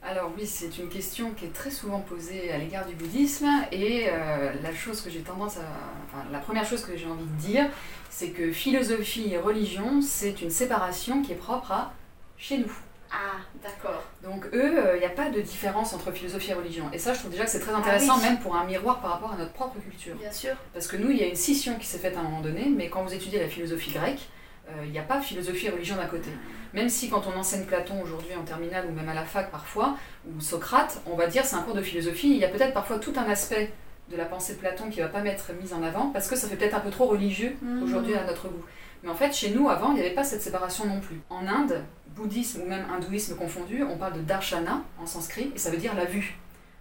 Alors 0.01 0.31
oui, 0.37 0.47
c'est 0.47 0.77
une 0.77 0.87
question 0.87 1.33
qui 1.33 1.45
est 1.45 1.53
très 1.53 1.71
souvent 1.71 1.99
posée 1.99 2.51
à 2.51 2.57
l'égard 2.57 2.85
du 2.85 2.95
bouddhisme 2.95 3.49
et 3.71 4.05
euh, 4.07 4.53
la 4.63 4.73
chose 4.73 5.01
que 5.01 5.09
j'ai 5.09 5.21
tendance 5.21 5.57
à... 5.57 5.67
Enfin, 6.05 6.25
la 6.31 6.39
première 6.39 6.65
chose 6.65 6.85
que 6.85 6.95
j'ai 6.95 7.07
envie 7.07 7.25
de 7.25 7.41
dire, 7.41 7.69
c'est 8.09 8.29
que 8.29 8.51
philosophie 8.53 9.33
et 9.33 9.37
religion, 9.37 10.01
c'est 10.01 10.41
une 10.41 10.51
séparation 10.51 11.21
qui 11.21 11.33
est 11.33 11.35
propre 11.35 11.71
à 11.71 11.93
chez 12.37 12.59
nous. 12.59 12.71
Ah, 13.11 13.39
d'accord. 13.61 14.03
Donc 14.23 14.45
eux, 14.47 14.71
il 14.73 14.77
euh, 14.77 14.99
n'y 14.99 15.05
a 15.05 15.09
pas 15.09 15.29
de 15.29 15.39
différence 15.39 15.93
entre 15.93 16.11
philosophie 16.11 16.51
et 16.51 16.53
religion. 16.53 16.85
Et 16.91 16.97
ça, 16.97 17.13
je 17.13 17.19
trouve 17.19 17.31
déjà 17.31 17.45
que 17.45 17.51
c'est 17.51 17.59
très 17.59 17.71
ah 17.73 17.77
intéressant, 17.77 18.17
même 18.17 18.39
pour 18.39 18.55
un 18.55 18.65
miroir 18.65 18.99
par 18.99 19.11
rapport 19.11 19.31
à 19.31 19.37
notre 19.37 19.53
propre 19.53 19.79
culture. 19.79 20.15
Bien 20.15 20.31
sûr. 20.31 20.55
Parce 20.73 20.87
que 20.87 20.97
nous, 20.97 21.09
il 21.09 21.17
y 21.17 21.23
a 21.23 21.27
une 21.27 21.35
scission 21.35 21.75
qui 21.75 21.85
s'est 21.85 21.99
faite 21.99 22.17
à 22.17 22.19
un 22.19 22.23
moment 22.23 22.41
donné, 22.41 22.67
mais 22.75 22.89
quand 22.89 23.03
vous 23.03 23.13
étudiez 23.13 23.39
la 23.39 23.47
philosophie 23.47 23.91
grecque, 23.91 24.27
il 24.69 24.89
euh, 24.89 24.91
n'y 24.91 24.99
a 24.99 25.03
pas 25.03 25.21
philosophie 25.21 25.67
et 25.67 25.69
religion 25.69 25.95
d'un 25.95 26.05
côté. 26.05 26.29
Même 26.73 26.89
si 26.89 27.09
quand 27.09 27.23
on 27.27 27.37
enseigne 27.37 27.65
Platon 27.65 28.01
aujourd'hui 28.01 28.35
en 28.35 28.43
terminale 28.43 28.85
ou 28.87 28.93
même 28.93 29.09
à 29.09 29.13
la 29.13 29.25
fac 29.25 29.49
parfois, 29.51 29.97
ou 30.27 30.39
Socrate, 30.41 31.01
on 31.07 31.15
va 31.15 31.27
dire 31.27 31.45
c'est 31.45 31.55
un 31.55 31.61
cours 31.61 31.73
de 31.73 31.81
philosophie, 31.81 32.29
il 32.29 32.37
y 32.37 32.45
a 32.45 32.49
peut-être 32.49 32.73
parfois 32.73 32.99
tout 32.99 33.13
un 33.15 33.29
aspect 33.29 33.71
de 34.11 34.17
la 34.17 34.25
pensée 34.25 34.53
de 34.53 34.59
Platon 34.59 34.89
qui 34.89 34.99
ne 34.99 35.05
va 35.05 35.09
pas 35.09 35.21
m'être 35.21 35.51
mis 35.61 35.73
en 35.73 35.83
avant 35.83 36.09
parce 36.09 36.27
que 36.27 36.35
ça 36.35 36.47
fait 36.47 36.55
peut-être 36.55 36.75
un 36.75 36.79
peu 36.79 36.89
trop 36.89 37.05
religieux 37.05 37.55
mmh. 37.61 37.83
aujourd'hui 37.83 38.15
à 38.15 38.23
notre 38.25 38.47
goût. 38.47 38.63
Mais 39.03 39.09
en 39.09 39.15
fait, 39.15 39.33
chez 39.33 39.51
nous, 39.51 39.69
avant, 39.69 39.91
il 39.91 39.95
n'y 39.95 40.01
avait 40.01 40.13
pas 40.13 40.23
cette 40.23 40.41
séparation 40.41 40.85
non 40.85 40.99
plus. 40.99 41.21
En 41.29 41.47
Inde, 41.47 41.83
bouddhisme 42.15 42.61
ou 42.61 42.67
même 42.67 42.85
hindouisme 42.91 43.35
confondu, 43.35 43.83
on 43.83 43.97
parle 43.97 44.13
de 44.13 44.21
darshana 44.21 44.81
en 45.01 45.05
sanskrit 45.05 45.51
et 45.55 45.57
ça 45.57 45.69
veut 45.69 45.77
dire 45.77 45.95
la 45.95 46.05
vue. 46.05 46.37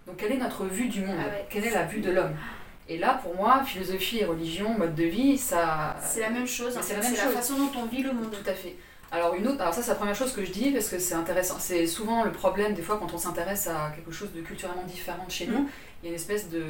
Donc, 0.06 0.16
quelle 0.16 0.32
est 0.32 0.38
notre 0.38 0.64
vue 0.64 0.88
du 0.88 1.02
monde 1.02 1.18
ah 1.20 1.34
Quelle 1.48 1.64
est 1.64 1.70
la 1.70 1.84
vue 1.84 2.00
de 2.00 2.10
l'homme 2.10 2.34
et 2.90 2.96
là, 2.96 3.20
pour 3.22 3.36
moi, 3.36 3.62
philosophie 3.64 4.20
et 4.20 4.24
religion, 4.24 4.76
mode 4.78 4.94
de 4.94 5.04
vie, 5.04 5.36
ça. 5.36 5.94
C'est 6.02 6.20
la 6.20 6.30
même 6.30 6.46
chose. 6.46 6.72
C'est 6.80 6.96
la, 6.96 7.02
façon 7.02 7.58
dont 7.58 7.70
on 7.80 7.84
vit 7.84 8.02
le 8.02 8.12
monde. 8.12 8.30
Tout 8.30 8.50
à 8.50 8.54
fait. 8.54 8.76
Alors 9.10 9.34
une 9.34 9.46
autre, 9.46 9.60
alors 9.62 9.72
ça 9.72 9.82
c'est 9.82 9.90
la 9.90 9.96
première 9.96 10.14
chose 10.14 10.32
que 10.32 10.44
je 10.44 10.50
dis 10.50 10.70
parce 10.70 10.88
que 10.88 10.98
c'est 10.98 11.14
intéressant. 11.14 11.56
C'est 11.58 11.86
souvent 11.86 12.24
le 12.24 12.32
problème 12.32 12.74
des 12.74 12.82
fois 12.82 12.98
quand 12.98 13.12
on 13.14 13.18
s'intéresse 13.18 13.66
à 13.66 13.90
quelque 13.94 14.10
chose 14.10 14.32
de 14.34 14.42
culturellement 14.42 14.84
différent 14.84 15.24
de 15.24 15.30
chez 15.30 15.46
mm. 15.46 15.52
nous, 15.52 15.68
il 16.02 16.06
y 16.06 16.08
a 16.08 16.10
une 16.10 16.16
espèce 16.16 16.50
de 16.50 16.62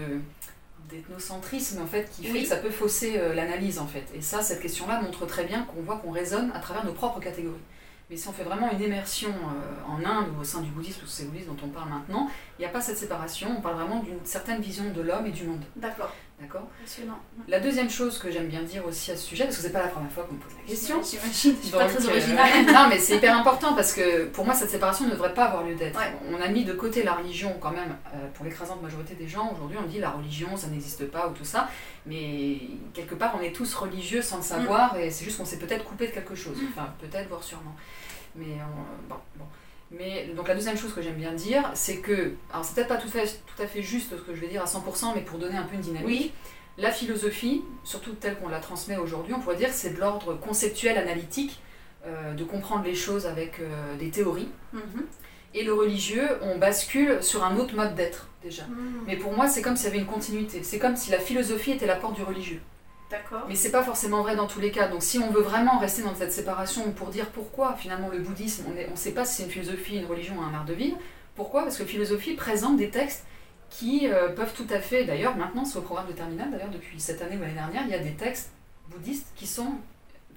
d'ethnocentrisme 0.88 1.80
en 1.82 1.86
fait 1.86 2.10
qui 2.10 2.24
fait 2.24 2.42
que 2.42 2.48
ça 2.48 2.56
peut 2.56 2.70
fausser 2.70 3.18
euh, 3.18 3.34
l'analyse 3.34 3.78
en 3.78 3.86
fait. 3.86 4.04
Et 4.14 4.20
ça, 4.20 4.42
cette 4.42 4.60
question-là 4.60 5.00
montre 5.00 5.26
très 5.26 5.44
bien 5.44 5.62
qu'on 5.64 5.82
voit 5.82 5.96
qu'on 5.96 6.10
raisonne 6.10 6.50
à 6.54 6.60
travers 6.60 6.84
nos 6.84 6.92
propres 6.92 7.20
catégories. 7.20 7.56
Mais 8.10 8.16
si 8.16 8.26
on 8.26 8.32
fait 8.32 8.44
vraiment 8.44 8.70
une 8.70 8.80
immersion 8.80 9.28
euh, 9.28 9.86
en 9.86 10.02
Inde 10.04 10.28
ou 10.36 10.40
au 10.40 10.44
sein 10.44 10.62
du 10.62 10.70
bouddhisme, 10.70 11.00
ou 11.02 11.22
le 11.22 11.28
bouddhisme 11.28 11.48
dont 11.48 11.66
on 11.66 11.68
parle 11.68 11.90
maintenant, 11.90 12.28
il 12.58 12.62
n'y 12.62 12.66
a 12.66 12.70
pas 12.70 12.80
cette 12.80 12.96
séparation, 12.96 13.56
on 13.58 13.60
parle 13.60 13.76
vraiment 13.76 14.02
d'une 14.02 14.24
certaine 14.24 14.62
vision 14.62 14.84
de 14.90 15.02
l'homme 15.02 15.26
et 15.26 15.30
du 15.30 15.44
monde. 15.44 15.62
D'accord. 15.76 16.14
D'accord 16.40 16.68
La 17.48 17.58
deuxième 17.58 17.90
chose 17.90 18.18
que 18.18 18.30
j'aime 18.30 18.46
bien 18.46 18.62
dire 18.62 18.86
aussi 18.86 19.10
à 19.10 19.16
ce 19.16 19.26
sujet, 19.26 19.44
parce 19.44 19.56
que 19.56 19.62
c'est 19.62 19.72
pas 19.72 19.82
la 19.82 19.88
première 19.88 20.10
fois 20.10 20.22
qu'on 20.22 20.34
me 20.34 20.38
pose 20.38 20.52
la 20.54 20.68
question. 20.68 21.02
J'imagine, 21.02 21.56
je 21.60 21.66
suis 21.66 21.76
pas 21.76 21.86
très 21.86 22.06
originale. 22.06 22.48
Euh, 22.54 22.72
non, 22.72 22.88
mais 22.88 22.98
c'est 22.98 23.16
hyper 23.16 23.36
important 23.36 23.74
parce 23.74 23.92
que 23.92 24.26
pour 24.26 24.44
moi, 24.44 24.54
cette 24.54 24.70
séparation 24.70 25.06
ne 25.06 25.10
devrait 25.10 25.34
pas 25.34 25.46
avoir 25.46 25.64
lieu 25.64 25.74
d'être. 25.74 25.98
On 26.30 26.40
a 26.40 26.48
mis 26.48 26.64
de 26.64 26.72
côté 26.72 27.02
la 27.02 27.14
religion 27.14 27.56
quand 27.60 27.72
même, 27.72 27.96
euh, 28.14 28.28
pour 28.34 28.44
l'écrasante 28.44 28.80
majorité 28.80 29.14
des 29.14 29.26
gens. 29.26 29.50
Aujourd'hui, 29.52 29.78
on 29.84 29.88
dit 29.88 29.98
la 29.98 30.10
religion, 30.10 30.56
ça 30.56 30.68
n'existe 30.68 31.10
pas 31.10 31.26
ou 31.26 31.32
tout 31.32 31.44
ça. 31.44 31.68
Mais 32.06 32.60
quelque 32.94 33.16
part, 33.16 33.36
on 33.36 33.42
est 33.42 33.52
tous 33.52 33.74
religieux 33.74 34.22
sans 34.22 34.36
le 34.36 34.42
savoir 34.44 34.94
mm. 34.94 35.00
et 35.00 35.10
c'est 35.10 35.24
juste 35.24 35.38
qu'on 35.38 35.44
s'est 35.44 35.58
peut-être 35.58 35.84
coupé 35.84 36.06
de 36.06 36.12
quelque 36.12 36.36
chose. 36.36 36.56
Mm. 36.56 36.66
Enfin, 36.70 36.94
peut-être, 37.00 37.28
voire 37.28 37.42
sûrement. 37.42 37.74
Mais 38.36 38.58
bon, 39.08 39.16
bon. 39.36 39.44
Mais 39.90 40.30
donc 40.36 40.48
la 40.48 40.54
deuxième 40.54 40.76
chose 40.76 40.92
que 40.92 41.00
j'aime 41.00 41.16
bien 41.16 41.32
dire, 41.32 41.70
c'est 41.74 41.98
que, 41.98 42.34
alors 42.52 42.64
c'est 42.64 42.74
peut-être 42.74 42.88
pas 42.88 42.96
tout, 42.98 43.08
tout 43.08 43.62
à 43.62 43.66
fait 43.66 43.82
juste 43.82 44.10
ce 44.10 44.22
que 44.22 44.34
je 44.34 44.40
vais 44.40 44.48
dire 44.48 44.62
à 44.62 44.66
100%, 44.66 45.12
mais 45.14 45.22
pour 45.22 45.38
donner 45.38 45.56
un 45.56 45.62
peu 45.62 45.74
une 45.74 45.80
dynamique, 45.80 46.34
la 46.76 46.92
philosophie, 46.92 47.62
surtout 47.84 48.12
telle 48.12 48.38
qu'on 48.38 48.48
la 48.48 48.60
transmet 48.60 48.96
aujourd'hui, 48.96 49.34
on 49.34 49.40
pourrait 49.40 49.56
dire 49.56 49.70
c'est 49.72 49.94
de 49.94 50.00
l'ordre 50.00 50.34
conceptuel, 50.34 50.96
analytique, 50.96 51.60
euh, 52.06 52.34
de 52.34 52.44
comprendre 52.44 52.84
les 52.84 52.94
choses 52.94 53.26
avec 53.26 53.60
euh, 53.60 53.96
des 53.96 54.10
théories. 54.10 54.48
Mhm. 54.72 55.06
Et 55.54 55.64
le 55.64 55.72
religieux, 55.72 56.38
on 56.42 56.58
bascule 56.58 57.22
sur 57.22 57.42
un 57.42 57.56
autre 57.56 57.74
mode 57.74 57.94
d'être 57.94 58.28
déjà. 58.42 58.64
Mhm. 58.64 59.04
Mais 59.06 59.16
pour 59.16 59.32
moi, 59.32 59.48
c'est 59.48 59.62
comme 59.62 59.76
s'il 59.76 59.86
y 59.86 59.90
avait 59.90 59.98
une 59.98 60.06
continuité. 60.06 60.62
C'est 60.62 60.78
comme 60.78 60.94
si 60.94 61.10
la 61.10 61.18
philosophie 61.18 61.72
était 61.72 61.86
la 61.86 61.96
porte 61.96 62.14
du 62.14 62.22
religieux. 62.22 62.60
Mais 63.48 63.54
c'est 63.54 63.70
pas 63.70 63.82
forcément 63.82 64.22
vrai 64.22 64.36
dans 64.36 64.46
tous 64.46 64.60
les 64.60 64.70
cas. 64.70 64.88
Donc 64.88 65.02
si 65.02 65.18
on 65.18 65.30
veut 65.30 65.42
vraiment 65.42 65.78
rester 65.78 66.02
dans 66.02 66.14
cette 66.14 66.32
séparation 66.32 66.92
pour 66.92 67.08
dire 67.08 67.26
pourquoi 67.30 67.74
finalement 67.74 68.08
le 68.08 68.18
bouddhisme, 68.18 68.64
on 68.68 68.90
ne 68.90 68.96
sait 68.96 69.12
pas 69.12 69.24
si 69.24 69.36
c'est 69.36 69.44
une 69.44 69.50
philosophie, 69.50 69.96
une 69.96 70.06
religion 70.06 70.38
ou 70.38 70.42
un 70.42 70.54
art 70.54 70.64
de 70.64 70.74
vivre, 70.74 70.98
pourquoi? 71.34 71.62
Parce 71.62 71.76
que 71.76 71.82
la 71.82 71.88
philosophie 71.88 72.34
présente 72.34 72.76
des 72.76 72.90
textes 72.90 73.24
qui 73.70 74.08
euh, 74.08 74.28
peuvent 74.30 74.52
tout 74.54 74.66
à 74.70 74.80
fait, 74.80 75.04
d'ailleurs 75.04 75.36
maintenant 75.36 75.64
c'est 75.64 75.78
au 75.78 75.82
programme 75.82 76.08
de 76.08 76.12
terminale, 76.12 76.50
d'ailleurs 76.50 76.70
depuis 76.70 76.98
cette 76.98 77.22
année 77.22 77.36
ou 77.36 77.40
l'année 77.40 77.54
dernière, 77.54 77.82
il 77.84 77.90
y 77.90 77.94
a 77.94 77.98
des 77.98 78.14
textes 78.14 78.50
bouddhistes 78.88 79.28
qui 79.36 79.46
sont 79.46 79.74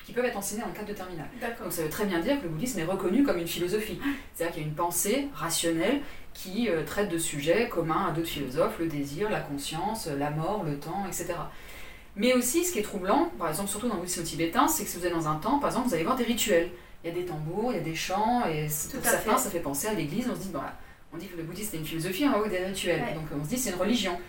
qui 0.06 0.14
peuvent 0.14 0.26
être 0.26 0.38
enseignés 0.38 0.64
en 0.64 0.72
cadre 0.72 0.88
de 0.88 0.94
terminale. 0.94 1.28
Donc 1.64 1.72
ça 1.72 1.84
veut 1.84 1.90
très 1.90 2.06
bien 2.06 2.20
dire 2.20 2.40
que 2.40 2.44
le 2.44 2.50
bouddhisme 2.50 2.80
est 2.80 2.86
reconnu 2.86 3.24
comme 3.24 3.38
une 3.38 3.48
philosophie. 3.48 4.00
C'est-à-dire 4.34 4.56
qu'il 4.56 4.64
y 4.64 4.66
a 4.66 4.70
une 4.70 4.76
pensée 4.76 5.28
rationnelle 5.36 6.02
qui 6.34 6.70
euh, 6.70 6.84
traite 6.84 7.10
de 7.10 7.18
sujets 7.20 7.70
communs 7.70 8.08
à 8.08 8.12
d'autres 8.12 8.28
philosophes, 8.28 8.80
le 8.80 8.88
désir, 8.88 9.30
la 9.30 9.42
conscience, 9.42 10.08
la 10.08 10.32
mort, 10.32 10.64
le 10.64 10.80
temps, 10.80 11.06
etc. 11.08 11.34
Mais 12.16 12.34
aussi, 12.34 12.66
ce 12.66 12.74
qui 12.74 12.80
est 12.80 12.84
troublant, 12.84 13.32
par 13.40 13.50
exemple, 13.50 13.70
surtout 13.70 13.88
dans 13.88 13.96
le 13.96 14.02
bouddhisme 14.02 14.24
tibétain, 14.24 14.68
c'est 14.68 14.84
que 14.84 14.90
si 14.90 14.98
vous 14.98 15.06
êtes 15.06 15.14
dans 15.14 15.28
un 15.28 15.36
temple, 15.36 15.62
par 15.62 15.70
exemple, 15.70 15.88
vous 15.88 15.94
allez 15.94 16.04
voir 16.04 16.18
des 16.18 16.26
rituels. 16.26 16.70
Il 17.04 17.10
y 17.10 17.12
a 17.12 17.16
des 17.16 17.26
tambours, 17.26 17.72
il 17.72 17.78
y 17.78 17.80
a 17.80 17.84
des 17.84 17.96
chants, 17.96 18.46
et 18.46 18.68
pour 18.94 19.04
certains, 19.04 19.38
ça 19.38 19.50
fait 19.50 19.60
penser 19.60 19.88
à 19.88 19.94
l'église. 19.94 20.30
On 20.30 20.36
se 20.36 20.42
dit, 20.42 20.50
voilà, 20.52 20.78
on 21.14 21.18
dit 21.18 21.28
que 21.28 21.38
le 21.38 21.44
bouddhisme 21.44 21.70
c'est 21.72 21.78
une 21.78 21.86
philosophie 21.86 22.28
en 22.28 22.40
haut 22.40 22.48
des 22.48 22.60
rituels. 22.60 23.02
Donc 23.16 23.26
on 23.40 23.44
se 23.44 23.50
dit 23.50 23.58
c'est 23.58 23.72
une 23.72 23.80
religion. 23.80 24.20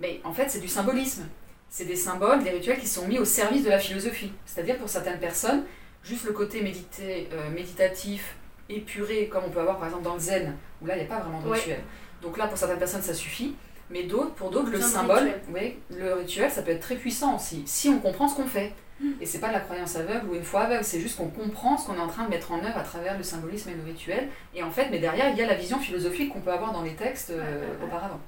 Mais 0.00 0.20
en 0.24 0.32
fait, 0.32 0.48
c'est 0.48 0.60
du 0.60 0.68
symbolisme. 0.68 1.26
C'est 1.70 1.84
des 1.84 1.96
symboles, 1.96 2.42
des 2.42 2.50
rituels 2.50 2.78
qui 2.78 2.86
sont 2.86 3.06
mis 3.06 3.18
au 3.18 3.24
service 3.24 3.64
de 3.64 3.70
la 3.70 3.78
philosophie. 3.78 4.32
C'est-à-dire 4.46 4.78
pour 4.78 4.88
certaines 4.88 5.18
personnes, 5.18 5.64
juste 6.02 6.24
le 6.24 6.32
côté 6.32 6.62
médité, 6.62 7.28
euh, 7.32 7.50
méditatif, 7.50 8.36
épuré, 8.68 9.28
comme 9.28 9.44
on 9.46 9.50
peut 9.50 9.60
avoir 9.60 9.78
par 9.78 9.88
exemple 9.88 10.04
dans 10.04 10.14
le 10.14 10.20
zen, 10.20 10.56
où 10.80 10.86
là 10.86 10.96
il 10.96 11.00
n'y 11.00 11.04
a 11.04 11.08
pas 11.08 11.20
vraiment 11.20 11.40
de 11.40 11.48
rituel. 11.48 11.80
Donc 12.22 12.36
là, 12.36 12.46
pour 12.48 12.58
certaines 12.58 12.78
personnes, 12.78 13.02
ça 13.02 13.14
suffit. 13.14 13.54
Mais 13.90 14.02
d'autres, 14.02 14.34
pour 14.34 14.50
d'autres, 14.50 14.70
le 14.70 14.80
symbole, 14.80 15.32
oui, 15.54 15.76
le 15.96 16.14
rituel, 16.14 16.50
ça 16.50 16.62
peut 16.62 16.72
être 16.72 16.80
très 16.80 16.96
puissant 16.96 17.36
aussi, 17.36 17.62
si 17.66 17.88
on 17.88 17.98
comprend 17.98 18.28
ce 18.28 18.36
qu'on 18.36 18.46
fait. 18.46 18.74
Hmm. 19.00 19.12
Et 19.20 19.26
c'est 19.26 19.38
pas 19.38 19.48
de 19.48 19.52
la 19.52 19.60
croyance 19.60 19.96
aveugle 19.96 20.28
ou 20.28 20.34
une 20.34 20.42
foi 20.42 20.62
aveugle, 20.62 20.84
c'est 20.84 21.00
juste 21.00 21.16
qu'on 21.16 21.28
comprend 21.28 21.78
ce 21.78 21.86
qu'on 21.86 21.94
est 21.94 22.00
en 22.00 22.08
train 22.08 22.24
de 22.24 22.30
mettre 22.30 22.52
en 22.52 22.58
œuvre 22.58 22.76
à 22.76 22.82
travers 22.82 23.16
le 23.16 23.22
symbolisme 23.22 23.70
et 23.70 23.74
le 23.74 23.84
rituel. 23.84 24.28
Et 24.54 24.62
en 24.62 24.70
fait, 24.70 24.88
mais 24.90 24.98
derrière, 24.98 25.30
il 25.30 25.38
y 25.38 25.42
a 25.42 25.46
la 25.46 25.54
vision 25.54 25.78
philosophique 25.78 26.32
qu'on 26.32 26.40
peut 26.40 26.52
avoir 26.52 26.72
dans 26.72 26.82
les 26.82 26.94
textes 26.94 27.30
euh, 27.30 27.74
auparavant. 27.82 28.20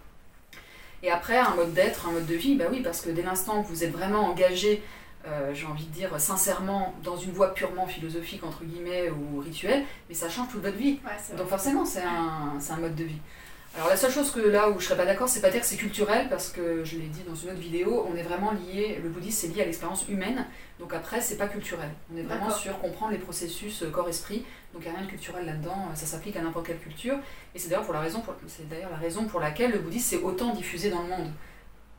Et 1.03 1.11
après, 1.11 1.39
un 1.39 1.55
mode 1.55 1.73
d'être, 1.73 2.09
un 2.09 2.13
mode 2.13 2.27
de 2.27 2.35
vie, 2.35 2.57
bah 2.57 2.67
oui, 2.71 2.81
parce 2.81 3.01
que 3.01 3.11
dès 3.11 3.23
l'instant 3.23 3.63
que 3.63 3.69
vous 3.69 3.85
êtes 3.85 3.91
vraiment 3.91 4.27
engagé, 4.27 4.83
euh, 5.27 5.53
j'ai 5.53 5.67
envie 5.67 5.87
de 5.87 5.93
dire 5.93 6.19
sincèrement, 6.21 6.95
dans 7.03 7.17
une 7.17 7.33
voie 7.33 7.53
purement 7.53 7.87
philosophique, 7.87 8.45
entre 8.45 8.65
guillemets, 8.65 9.11
ou 9.11 9.41
rituelle, 9.41 9.85
mais 10.09 10.15
ça 10.15 10.29
change 10.29 10.49
toute 10.49 10.63
votre 10.63 10.77
vie. 10.77 10.99
Donc 11.37 11.49
forcément, 11.49 11.85
c'est 11.85 12.03
un, 12.03 12.59
un 12.71 12.77
mode 12.77 12.95
de 12.95 13.05
vie. 13.05 13.21
Alors 13.77 13.89
la 13.89 13.97
seule 13.97 14.11
chose 14.11 14.33
que 14.33 14.41
là 14.41 14.69
où 14.69 14.81
je 14.81 14.87
serais 14.87 14.97
pas 14.97 15.07
d'accord, 15.07 15.29
c'est 15.29 15.41
pas 15.41 15.51
dire 15.51 15.61
que 15.61 15.67
c'est 15.67 15.77
culturel, 15.77 16.29
parce 16.29 16.49
que 16.49 16.85
je 16.85 16.97
l'ai 16.97 17.07
dit 17.07 17.23
dans 17.23 17.37
une 17.37 17.51
autre 17.51 17.61
vidéo, 17.61 18.05
on 18.11 18.17
est 18.17 18.23
vraiment 18.23 18.51
lié, 18.51 18.99
le 19.01 19.09
bouddhisme 19.09 19.47
c'est 19.47 19.55
lié 19.55 19.63
à 19.63 19.65
l'expérience 19.65 20.09
humaine, 20.09 20.45
donc 20.81 20.93
après 20.93 21.21
c'est 21.21 21.37
pas 21.37 21.47
culturel. 21.47 21.89
On 22.13 22.17
est 22.17 22.23
vraiment 22.23 22.51
sur 22.51 22.81
comprendre 22.81 23.13
les 23.13 23.19
processus 23.19 23.85
euh, 23.85 23.91
corps-esprit, 23.91 24.45
donc 24.75 24.83
il 24.83 24.89
n'y 24.91 24.95
a 24.95 24.99
rien 24.99 25.07
de 25.07 25.11
culturel 25.11 25.47
là-dedans, 25.47 25.89
ça 25.95 26.05
s'applique 26.05 26.37
à 26.37 26.43
n'importe 26.43 26.67
quelle 26.67 26.81
culture, 26.81 27.17
et 27.55 27.61
c'est 27.61 27.69
d'ailleurs 27.69 27.85
pour 27.85 27.95
la 27.95 28.01
raison, 28.01 28.25
c'est 28.49 28.69
d'ailleurs 28.69 28.91
la 28.91 28.97
raison 28.97 29.27
pour 29.27 29.39
laquelle 29.39 29.71
le 29.71 29.79
bouddhisme 29.79 30.17
s'est 30.17 30.23
autant 30.23 30.53
diffusé 30.53 30.91
dans 30.91 31.03
le 31.03 31.09
monde. 31.09 31.31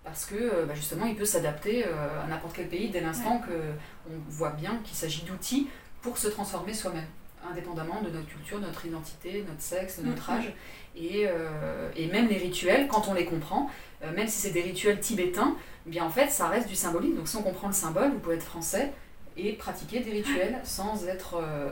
Parce 0.03 0.25
que 0.25 0.35
euh, 0.35 0.65
bah, 0.65 0.73
justement 0.75 1.05
il 1.05 1.15
peut 1.15 1.25
s'adapter 1.25 1.85
euh, 1.85 2.23
à 2.25 2.27
n'importe 2.27 2.53
quel 2.53 2.67
pays 2.67 2.89
dès 2.89 3.01
l'instant 3.01 3.39
qu'on 3.39 4.13
voit 4.27 4.51
bien 4.51 4.81
qu'il 4.83 4.97
s'agit 4.97 5.21
d'outils 5.21 5.69
pour 6.01 6.17
se 6.17 6.27
transformer 6.27 6.73
soi-même 6.73 7.05
indépendamment 7.49 8.01
de 8.01 8.09
notre 8.09 8.27
culture, 8.27 8.59
notre 8.59 8.85
identité, 8.85 9.43
notre 9.47 9.61
sexe, 9.61 9.99
notre 10.03 10.29
mm-hmm. 10.29 10.37
âge. 10.37 10.53
Et, 10.95 11.25
euh, 11.25 11.89
et, 11.95 12.07
même 12.07 12.27
les 12.27 12.37
rituels, 12.37 12.87
quand 12.87 13.07
on 13.07 13.13
les 13.13 13.25
comprend, 13.25 13.69
euh, 14.03 14.11
même 14.13 14.27
si 14.27 14.39
c'est 14.39 14.51
des 14.51 14.61
rituels 14.61 14.99
tibétains, 14.99 15.55
eh 15.87 15.89
bien 15.89 16.03
en 16.03 16.09
fait 16.09 16.29
ça 16.29 16.47
reste 16.47 16.67
du 16.67 16.75
symbolique. 16.75 17.15
Donc 17.15 17.27
si 17.27 17.37
on 17.37 17.43
comprend 17.43 17.67
le 17.67 17.73
symbole, 17.73 18.11
vous 18.11 18.19
pouvez 18.19 18.35
être 18.35 18.43
français 18.43 18.91
et 19.37 19.53
pratiquer 19.53 20.01
des 20.01 20.11
rituels 20.11 20.59
sans 20.63 21.07
être 21.07 21.35
euh, 21.35 21.69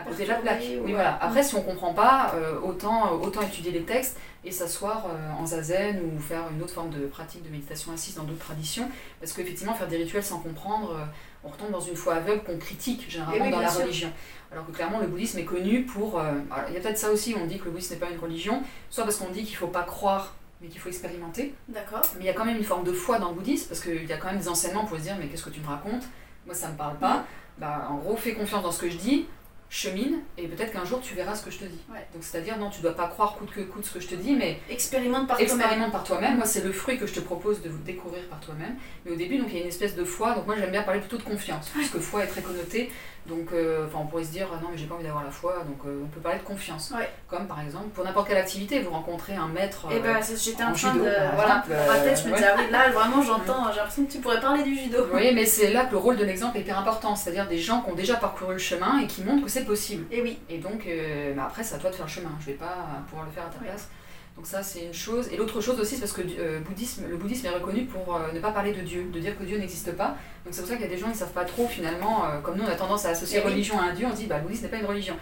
à 0.00 0.08
côté 0.08 0.24
de 0.24 0.28
la 0.28 0.36
plaque. 0.36 0.62
Oui, 0.84 0.92
voilà. 0.92 1.18
Après, 1.20 1.42
si 1.42 1.54
on 1.54 1.58
ne 1.58 1.64
comprend 1.64 1.94
pas, 1.94 2.34
autant, 2.62 3.12
autant 3.12 3.42
étudier 3.42 3.72
les 3.72 3.82
textes 3.82 4.16
et 4.44 4.50
s'asseoir 4.50 5.06
en 5.38 5.46
zazen 5.46 6.00
ou 6.00 6.20
faire 6.20 6.44
une 6.54 6.62
autre 6.62 6.72
forme 6.72 6.90
de 6.90 7.06
pratique 7.06 7.42
de 7.42 7.50
méditation 7.50 7.92
assise 7.92 8.14
dans 8.14 8.24
d'autres 8.24 8.44
traditions. 8.44 8.88
Parce 9.20 9.32
qu'effectivement, 9.32 9.74
faire 9.74 9.88
des 9.88 9.98
rituels 9.98 10.24
sans 10.24 10.38
comprendre, 10.38 10.96
on 11.44 11.48
retombe 11.48 11.70
dans 11.70 11.80
une 11.80 11.96
foi 11.96 12.14
aveugle 12.16 12.42
qu'on 12.42 12.58
critique 12.58 13.10
généralement 13.10 13.50
dans 13.50 13.60
la 13.60 13.70
religion. 13.70 14.10
Alors 14.52 14.66
que 14.66 14.72
clairement, 14.72 14.98
le 14.98 15.06
bouddhisme 15.06 15.38
est 15.38 15.44
connu 15.44 15.82
pour. 15.82 16.18
Euh, 16.18 16.32
il 16.68 16.74
y 16.74 16.76
a 16.76 16.80
peut-être 16.80 16.98
ça 16.98 17.10
aussi, 17.10 17.36
on 17.40 17.46
dit 17.46 17.58
que 17.58 17.66
le 17.66 17.70
bouddhisme 17.70 17.94
n'est 17.94 18.00
pas 18.00 18.10
une 18.10 18.18
religion, 18.18 18.62
soit 18.90 19.04
parce 19.04 19.16
qu'on 19.16 19.30
dit 19.30 19.44
qu'il 19.44 19.52
ne 19.52 19.58
faut 19.58 19.68
pas 19.68 19.84
croire, 19.84 20.34
mais 20.60 20.68
qu'il 20.68 20.80
faut 20.80 20.88
expérimenter. 20.88 21.54
D'accord. 21.68 22.02
Mais 22.16 22.24
il 22.24 22.26
y 22.26 22.30
a 22.30 22.32
quand 22.32 22.44
même 22.44 22.56
une 22.56 22.64
forme 22.64 22.84
de 22.84 22.92
foi 22.92 23.18
dans 23.18 23.28
le 23.28 23.36
bouddhisme, 23.36 23.68
parce 23.68 23.80
qu'il 23.80 24.06
y 24.06 24.12
a 24.12 24.16
quand 24.16 24.26
même 24.26 24.38
des 24.38 24.48
enseignements 24.48 24.84
pour 24.84 24.98
se 24.98 25.02
dire, 25.02 25.16
mais 25.20 25.28
qu'est-ce 25.28 25.44
que 25.44 25.50
tu 25.50 25.60
me 25.60 25.68
racontes? 25.68 26.02
Moi, 26.46 26.54
ça 26.54 26.66
ne 26.66 26.72
me 26.72 26.78
parle 26.78 26.96
pas. 26.96 27.18
Mm. 27.18 27.24
Bah, 27.58 27.88
en 27.90 27.96
gros, 27.96 28.16
fais 28.16 28.34
confiance 28.34 28.62
dans 28.62 28.72
ce 28.72 28.80
que 28.80 28.90
je 28.90 28.96
dis, 28.96 29.26
chemine 29.70 30.18
et 30.36 30.48
peut-être 30.48 30.72
qu'un 30.72 30.84
jour 30.84 31.00
tu 31.00 31.14
verras 31.14 31.36
ce 31.36 31.44
que 31.44 31.50
je 31.50 31.58
te 31.58 31.64
dis. 31.64 31.78
Donc 32.12 32.22
c'est-à-dire 32.22 32.58
non, 32.58 32.70
tu 32.70 32.82
dois 32.82 32.94
pas 32.94 33.06
croire 33.06 33.36
coûte 33.36 33.52
que 33.52 33.60
coûte 33.60 33.86
ce 33.86 33.94
que 33.94 34.00
je 34.00 34.08
te 34.08 34.16
dis, 34.16 34.34
mais 34.34 34.58
expérimente 34.68 35.28
par 35.28 35.38
toi-même. 35.38 35.56
Expérimente 35.56 35.92
par 35.92 36.04
toi-même. 36.04 36.36
Moi 36.36 36.46
c'est 36.46 36.64
le 36.64 36.72
fruit 36.72 36.98
que 36.98 37.06
je 37.06 37.14
te 37.14 37.20
propose 37.20 37.62
de 37.62 37.68
vous 37.68 37.78
découvrir 37.78 38.24
par 38.24 38.40
toi-même. 38.40 38.76
Mais 39.04 39.12
au 39.12 39.16
début 39.16 39.38
donc 39.38 39.46
il 39.50 39.54
y 39.54 39.58
a 39.58 39.62
une 39.62 39.68
espèce 39.68 39.94
de 39.94 40.04
foi. 40.04 40.34
Donc 40.34 40.46
moi 40.46 40.56
j'aime 40.58 40.72
bien 40.72 40.82
parler 40.82 41.00
plutôt 41.00 41.18
de 41.18 41.22
confiance, 41.22 41.70
puisque 41.70 41.98
foi 41.98 42.24
est 42.24 42.26
très 42.26 42.42
connotée. 42.42 42.90
Donc 43.30 43.52
euh, 43.52 43.86
enfin 43.86 43.98
on 44.02 44.06
pourrait 44.06 44.24
se 44.24 44.32
dire 44.32 44.48
ah 44.52 44.58
non 44.60 44.68
mais 44.72 44.76
j'ai 44.76 44.86
pas 44.86 44.96
envie 44.96 45.04
d'avoir 45.04 45.24
la 45.24 45.30
foi. 45.30 45.62
Donc 45.66 45.78
euh, 45.86 46.02
on 46.04 46.08
peut 46.08 46.20
parler 46.20 46.38
de 46.38 46.44
confiance. 46.44 46.92
Comme 47.28 47.46
par 47.46 47.60
exemple 47.60 47.88
pour 47.94 48.04
n'importe 48.04 48.28
quelle 48.28 48.38
activité, 48.38 48.80
vous 48.80 48.90
rencontrez 48.90 49.36
un 49.36 49.46
maître. 49.46 49.86
et 49.90 49.96
eh 49.96 50.00
ben 50.00 50.16
euh, 50.16 50.36
j'étais 50.36 50.64
en 50.64 50.72
train 50.72 50.94
de 50.94 51.00
voilà 51.00 51.62
dans 51.68 51.92
ma 51.92 51.98
tête 52.00 52.20
je 52.22 52.28
me 52.28 52.34
disais 52.34 52.48
ah 52.52 52.56
oui 52.58 52.70
là 52.70 52.90
vraiment 52.92 53.22
j'entends 53.22 53.70
j'ai 53.70 53.78
l'impression 53.78 54.04
que 54.04 54.12
tu 54.12 54.18
pourrais 54.18 54.40
parler 54.40 54.64
du 54.64 54.74
judo. 54.74 55.06
Oui 55.14 55.32
mais 55.34 55.46
c'est 55.46 55.72
là 55.72 55.84
que 55.84 55.92
le 55.92 55.98
rôle 55.98 56.16
de 56.16 56.24
l'exemple 56.24 56.58
est 56.58 56.62
hyper 56.62 56.78
important, 56.78 57.14
c'est-à-dire 57.14 57.46
des 57.46 57.58
gens 57.58 57.82
qui 57.82 57.90
ont 57.90 57.94
déjà 57.94 58.16
parcouru 58.16 58.54
le 58.54 58.58
chemin 58.58 58.98
et 58.98 59.06
qui 59.06 59.22
montrent 59.22 59.44
que 59.44 59.50
c'est 59.50 59.64
possible. 59.64 60.04
Et 60.10 60.20
oui. 60.20 60.38
Et 60.48 60.58
donc, 60.58 60.88
bah, 61.36 61.44
après, 61.46 61.62
c'est 61.62 61.76
à 61.76 61.78
toi 61.78 61.90
de 61.90 61.94
faire 61.94 62.06
le 62.06 62.10
chemin. 62.10 62.30
Je 62.40 62.46
vais 62.46 62.52
pas 62.54 62.86
pouvoir 63.08 63.26
le 63.26 63.32
faire 63.32 63.44
à 63.44 63.50
ta 63.50 63.58
place. 63.58 63.88
Donc 64.36 64.46
ça, 64.46 64.62
c'est 64.62 64.84
une 64.84 64.94
chose. 64.94 65.28
Et 65.32 65.36
l'autre 65.36 65.60
chose 65.60 65.78
aussi, 65.78 65.94
c'est 65.94 66.00
parce 66.00 66.12
que 66.12 66.22
euh, 66.22 66.60
bouddhisme, 66.60 67.04
le 67.08 67.16
bouddhisme 67.16 67.46
est 67.46 67.50
reconnu 67.50 67.84
pour 67.84 68.16
euh, 68.16 68.32
ne 68.32 68.40
pas 68.40 68.52
parler 68.52 68.72
de 68.72 68.80
Dieu, 68.80 69.04
de 69.12 69.20
dire 69.20 69.38
que 69.38 69.44
Dieu 69.44 69.58
n'existe 69.58 69.92
pas. 69.92 70.16
Donc 70.44 70.52
c'est 70.52 70.60
pour 70.60 70.68
ça 70.68 70.76
qu'il 70.76 70.84
y 70.86 70.88
a 70.88 70.92
des 70.92 70.98
gens 70.98 71.06
qui 71.06 71.12
ne 71.12 71.18
savent 71.18 71.32
pas 71.32 71.44
trop, 71.44 71.66
finalement, 71.66 72.24
comme 72.42 72.56
nous, 72.56 72.64
on 72.64 72.68
a 72.68 72.74
tendance 72.74 73.04
à 73.04 73.10
associer 73.10 73.40
religion 73.40 73.78
à 73.78 73.84
un 73.84 73.94
Dieu, 73.94 74.06
on 74.10 74.14
dit, 74.14 74.26
bah, 74.26 74.38
le 74.38 74.44
bouddhisme 74.44 74.64
n'est 74.64 74.70
pas 74.70 74.78
une 74.78 74.86
religion. 74.86 75.16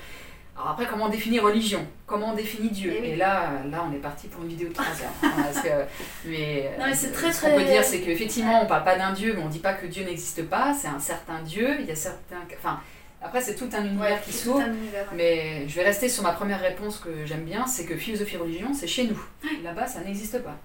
Alors 0.58 0.70
après, 0.70 0.86
comment 0.86 1.04
on 1.04 1.08
définit 1.08 1.38
religion? 1.38 1.86
Comment 2.04 2.32
on 2.32 2.34
définit 2.34 2.70
Dieu? 2.70 2.92
Et, 2.92 3.14
là, 3.14 3.62
là, 3.70 3.84
on 3.88 3.94
est 3.94 4.00
parti 4.00 4.26
pour 4.26 4.42
une 4.42 4.48
vidéo 4.48 4.68
de 4.68 4.74
3 4.74 4.86
heures. 4.86 5.86
mais, 6.24 6.72
c'est 6.94 7.12
très, 7.12 7.32
ce 7.32 7.42
qu'on 7.42 7.54
peut 7.54 7.62
dire, 7.62 7.84
c'est 7.84 8.00
qu'effectivement, 8.00 8.60
on 8.60 8.64
ne 8.64 8.68
parle 8.68 8.82
pas 8.82 8.96
d'un 8.96 9.12
Dieu, 9.12 9.34
mais 9.36 9.42
on 9.42 9.46
ne 9.46 9.52
dit 9.52 9.60
pas 9.60 9.74
que 9.74 9.86
Dieu 9.86 10.04
n'existe 10.04 10.48
pas. 10.48 10.74
C'est 10.74 10.88
un 10.88 10.98
certain 10.98 11.42
Dieu. 11.44 11.76
Il 11.78 11.86
y 11.86 11.92
a 11.92 11.94
certains... 11.94 12.42
Enfin, 12.56 12.80
après, 13.20 13.40
c'est 13.40 13.56
tout 13.56 13.68
un 13.72 13.84
univers 13.84 14.22
qui 14.22 14.32
s'ouvre. 14.32 14.62
Mais 15.14 15.66
je 15.68 15.74
vais 15.74 15.84
rester 15.84 16.08
sur 16.08 16.22
ma 16.22 16.32
première 16.32 16.60
réponse 16.60 16.98
que 16.98 17.26
j'aime 17.26 17.44
bien 17.44 17.66
c'est 17.66 17.84
que 17.84 17.96
philosophie-religion, 17.96 18.72
c'est 18.74 18.86
chez 18.86 19.04
nous. 19.04 19.20
Là-bas, 19.62 19.86
ça 19.86 20.00
n'existe 20.00 20.42
pas. 20.42 20.56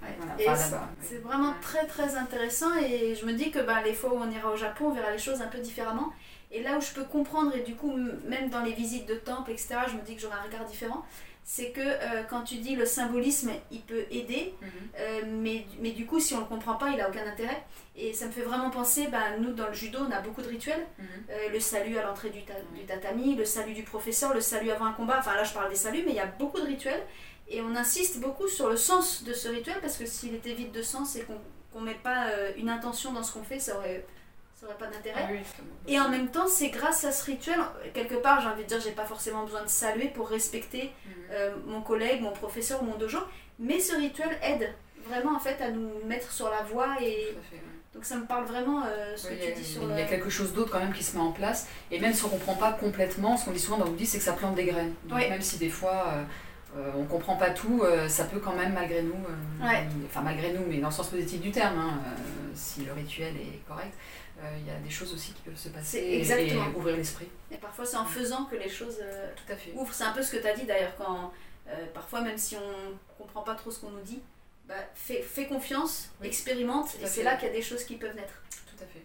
c'est 1.01 1.17
vraiment 1.17 1.53
très 1.61 1.85
très 1.85 2.15
intéressant 2.15 2.75
et 2.77 3.15
je 3.15 3.25
me 3.25 3.33
dis 3.33 3.51
que 3.51 3.59
bah, 3.59 3.81
les 3.83 3.93
fois 3.93 4.13
où 4.13 4.17
on 4.17 4.29
ira 4.29 4.51
au 4.51 4.57
Japon, 4.57 4.85
on 4.87 4.93
verra 4.93 5.11
les 5.11 5.17
choses 5.17 5.41
un 5.41 5.47
peu 5.47 5.59
différemment. 5.59 6.11
Et 6.51 6.61
là 6.61 6.77
où 6.77 6.81
je 6.81 6.91
peux 6.91 7.03
comprendre, 7.03 7.55
et 7.55 7.61
du 7.61 7.73
coup, 7.73 7.91
même 8.27 8.49
dans 8.49 8.61
les 8.61 8.73
visites 8.73 9.07
de 9.07 9.15
temples, 9.15 9.49
etc., 9.49 9.69
je 9.87 9.95
me 9.95 10.01
dis 10.01 10.15
que 10.15 10.21
j'aurai 10.21 10.35
un 10.35 10.47
regard 10.47 10.65
différent 10.65 11.03
c'est 11.45 11.71
que 11.71 11.81
euh, 11.81 12.23
quand 12.29 12.41
tu 12.41 12.55
dis 12.55 12.75
le 12.75 12.85
symbolisme, 12.85 13.51
il 13.69 13.81
peut 13.81 14.05
aider, 14.11 14.53
mhm. 14.61 14.69
euh, 14.97 15.21
mais, 15.27 15.65
mais 15.79 15.91
du 15.91 16.05
coup, 16.05 16.19
si 16.19 16.33
on 16.33 16.37
ne 16.37 16.41
le 16.43 16.47
comprend 16.47 16.75
pas, 16.75 16.89
il 16.89 16.97
n'a 16.97 17.09
aucun 17.09 17.27
intérêt. 17.27 17.63
Et 17.95 18.13
ça 18.13 18.25
me 18.27 18.31
fait 18.31 18.41
vraiment 18.41 18.69
penser, 18.69 19.07
bah, 19.07 19.37
nous, 19.39 19.51
dans 19.51 19.67
le 19.67 19.73
judo, 19.73 19.99
on 20.07 20.11
a 20.11 20.21
beaucoup 20.21 20.41
de 20.41 20.47
rituels. 20.47 20.85
Mhm. 20.97 21.05
Euh, 21.29 21.49
le 21.51 21.59
salut 21.59 21.97
à 21.97 22.03
l'entrée 22.03 22.29
du, 22.29 22.39
du, 22.39 22.85
tatami, 22.85 23.35
le 23.35 23.45
salut 23.45 23.73
du 23.73 23.83
professeur, 23.83 24.33
le 24.33 24.41
salut 24.41 24.71
avant 24.71 24.85
un 24.85 24.93
combat. 24.93 25.17
Enfin, 25.19 25.35
là, 25.35 25.43
je 25.43 25.53
parle 25.53 25.69
des 25.69 25.75
saluts, 25.75 26.03
mais 26.05 26.11
il 26.11 26.17
y 26.17 26.21
a 26.21 26.25
beaucoup 26.25 26.59
de 26.59 26.65
rituels. 26.65 27.03
Et 27.49 27.61
on 27.61 27.75
insiste 27.75 28.21
beaucoup 28.21 28.47
sur 28.47 28.69
le 28.69 28.77
sens 28.77 29.23
de 29.25 29.33
ce 29.33 29.49
rituel, 29.49 29.75
parce 29.81 29.97
que 29.97 30.05
s'il 30.05 30.33
était 30.33 30.53
vide 30.53 30.71
de 30.71 30.81
sens 30.81 31.17
et 31.17 31.25
qu'on 31.71 31.81
ne 31.81 31.85
met 31.85 31.93
pas 31.93 32.27
une 32.55 32.69
intention 32.69 33.11
dans 33.11 33.21
ce 33.21 33.33
qu'on 33.33 33.43
fait, 33.43 33.59
ça 33.59 33.77
aurait 33.77 34.05
ça 34.67 34.73
pas 34.75 34.87
d'intérêt. 34.87 35.25
Ah 35.27 35.61
et 35.87 35.99
en 35.99 36.09
même 36.09 36.29
temps, 36.29 36.47
c'est 36.47 36.69
grâce 36.69 37.03
à 37.03 37.11
ce 37.11 37.25
rituel, 37.25 37.59
quelque 37.93 38.15
part, 38.15 38.41
j'ai 38.41 38.47
envie 38.47 38.63
de 38.63 38.67
dire, 38.67 38.79
j'ai 38.79 38.91
pas 38.91 39.05
forcément 39.05 39.43
besoin 39.43 39.63
de 39.63 39.69
saluer 39.69 40.07
pour 40.07 40.29
respecter 40.29 40.91
mhm. 41.05 41.13
euh, 41.31 41.55
mon 41.65 41.81
collègue, 41.81 42.21
mon 42.21 42.31
professeur 42.31 42.81
ou 42.81 42.85
mon 42.85 42.97
dojo, 42.97 43.19
mais 43.59 43.79
ce 43.79 43.95
rituel 43.95 44.29
aide 44.41 44.73
vraiment 45.07 45.35
en 45.35 45.39
fait 45.39 45.61
à 45.61 45.69
nous 45.69 45.89
mettre 46.05 46.31
sur 46.31 46.49
la 46.49 46.63
voie 46.63 46.95
et. 47.01 47.35
Donc 47.93 48.05
ça 48.05 48.15
me 48.15 48.25
parle 48.25 48.45
vraiment 48.45 48.83
euh, 48.83 49.15
ce 49.15 49.27
que 49.27 49.33
tu 49.35 49.53
dis 49.53 49.63
sur 49.63 49.83
Il 49.83 49.99
y 49.99 50.01
a 50.01 50.05
quelque 50.05 50.29
chose 50.31 50.51
d'autre 50.53 50.71
quand 50.71 50.79
même 50.79 50.93
qui 50.93 51.03
se 51.03 51.15
met 51.15 51.21
en 51.21 51.31
place. 51.31 51.67
Et 51.91 51.99
même 51.99 52.11
si 52.11 52.23
on 52.25 52.27
ne 52.27 52.33
comprend 52.33 52.55
pas 52.55 52.71
complètement, 52.71 53.37
ce 53.37 53.45
qu'on 53.45 53.51
dit 53.51 53.59
souvent 53.59 53.77
dans 53.77 53.91
dit 53.91 54.07
c'est 54.07 54.17
que 54.17 54.23
ça 54.23 54.33
plante 54.33 54.55
des 54.55 54.65
graines. 54.65 54.95
Donc 55.05 55.19
même 55.19 55.41
si 55.41 55.59
des 55.59 55.69
fois 55.69 56.07
euh, 56.75 56.91
on 56.95 57.01
ne 57.01 57.07
comprend 57.07 57.35
pas 57.35 57.51
tout, 57.51 57.83
ça 58.07 58.23
peut 58.23 58.39
quand 58.39 58.55
même 58.55 58.73
malgré 58.73 59.03
nous, 59.03 59.13
enfin 60.07 60.21
malgré 60.21 60.53
nous, 60.53 60.65
mais 60.67 60.77
dans 60.77 60.87
le 60.87 60.93
sens 60.93 61.09
positif 61.09 61.39
du 61.39 61.51
terme, 61.51 61.77
hein, 61.77 61.99
si 62.55 62.83
le 62.83 62.93
rituel 62.93 63.35
est 63.35 63.59
correct, 63.67 63.93
euh, 63.93 64.22
il 64.57 64.67
y 64.67 64.71
a 64.71 64.75
des 64.75 64.89
choses 64.89 65.13
aussi 65.13 65.31
qui 65.33 65.41
peuvent 65.41 65.57
se 65.57 65.69
passer 65.69 65.99
et, 65.99 66.57
ouvrir 66.75 66.97
l'esprit. 66.97 67.27
Et 67.51 67.57
parfois 67.57 67.85
c'est 67.85 67.97
en 67.97 68.05
faisant 68.05 68.45
que 68.45 68.55
les 68.55 68.69
choses 68.69 68.97
euh, 69.01 69.31
Tout 69.35 69.53
à 69.53 69.55
fait. 69.55 69.71
ouvrent. 69.73 69.93
C'est 69.93 70.03
un 70.03 70.11
peu 70.11 70.21
ce 70.21 70.31
que 70.31 70.37
tu 70.37 70.47
as 70.47 70.53
dit 70.53 70.65
d'ailleurs, 70.65 70.95
quand 70.97 71.31
euh, 71.67 71.85
parfois 71.93 72.21
même 72.21 72.37
si 72.37 72.55
on 72.55 72.89
ne 72.89 72.95
comprend 73.17 73.41
pas 73.41 73.55
trop 73.55 73.71
ce 73.71 73.79
qu'on 73.79 73.91
nous 73.91 74.01
dit, 74.01 74.21
bah, 74.67 74.75
fais, 74.95 75.21
fais 75.21 75.47
confiance, 75.47 76.09
expérimente, 76.21 76.95
et 77.01 77.07
c'est 77.07 77.23
là 77.23 77.35
qu'il 77.35 77.47
y 77.47 77.51
a 77.51 77.53
des 77.53 77.61
choses 77.61 77.83
qui 77.83 77.95
peuvent 77.95 78.15
naître. 78.15 78.41
Tout 78.65 78.83
à 78.83 78.87
fait. 78.87 79.03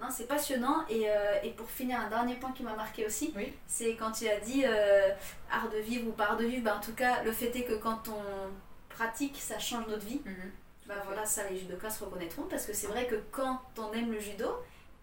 Non, 0.00 0.06
c'est 0.12 0.28
passionnant. 0.28 0.84
Et, 0.88 1.06
et, 1.42 1.50
pour 1.50 1.68
finir, 1.68 1.98
un 1.98 2.08
dernier 2.08 2.36
point 2.36 2.52
qui 2.52 2.62
m'a 2.62 2.76
marqué 2.76 3.04
aussi, 3.04 3.32
oui. 3.34 3.52
c'est 3.66 3.96
quand 3.96 4.12
tu 4.12 4.28
as 4.28 4.38
dit 4.38 4.64
art 4.64 5.68
de 5.72 5.78
vivre 5.78 6.06
ou 6.06 6.12
pas 6.12 6.26
art 6.26 6.36
de 6.36 6.44
vivre, 6.44 6.62
bah, 6.62 6.76
en 6.78 6.80
tout 6.80 6.92
cas, 6.92 7.24
le 7.24 7.32
fait 7.32 7.54
est 7.56 7.64
que 7.64 7.74
quand 7.74 8.08
on 8.08 8.94
pratique, 8.98 9.36
ça 9.40 9.58
change 9.58 9.86
notre 9.88 10.04
vie. 10.06 10.20
Mhm. 10.24 10.52
Bah 10.88 10.94
voilà, 11.04 11.26
ça 11.26 11.42
les 11.50 11.58
judokas 11.58 11.90
se 11.90 12.02
reconnaîtront 12.02 12.44
parce 12.44 12.64
que 12.64 12.72
c'est 12.72 12.86
vrai 12.86 13.06
que 13.06 13.16
quand 13.30 13.60
on 13.76 13.92
aime 13.92 14.10
le 14.10 14.18
judo 14.18 14.46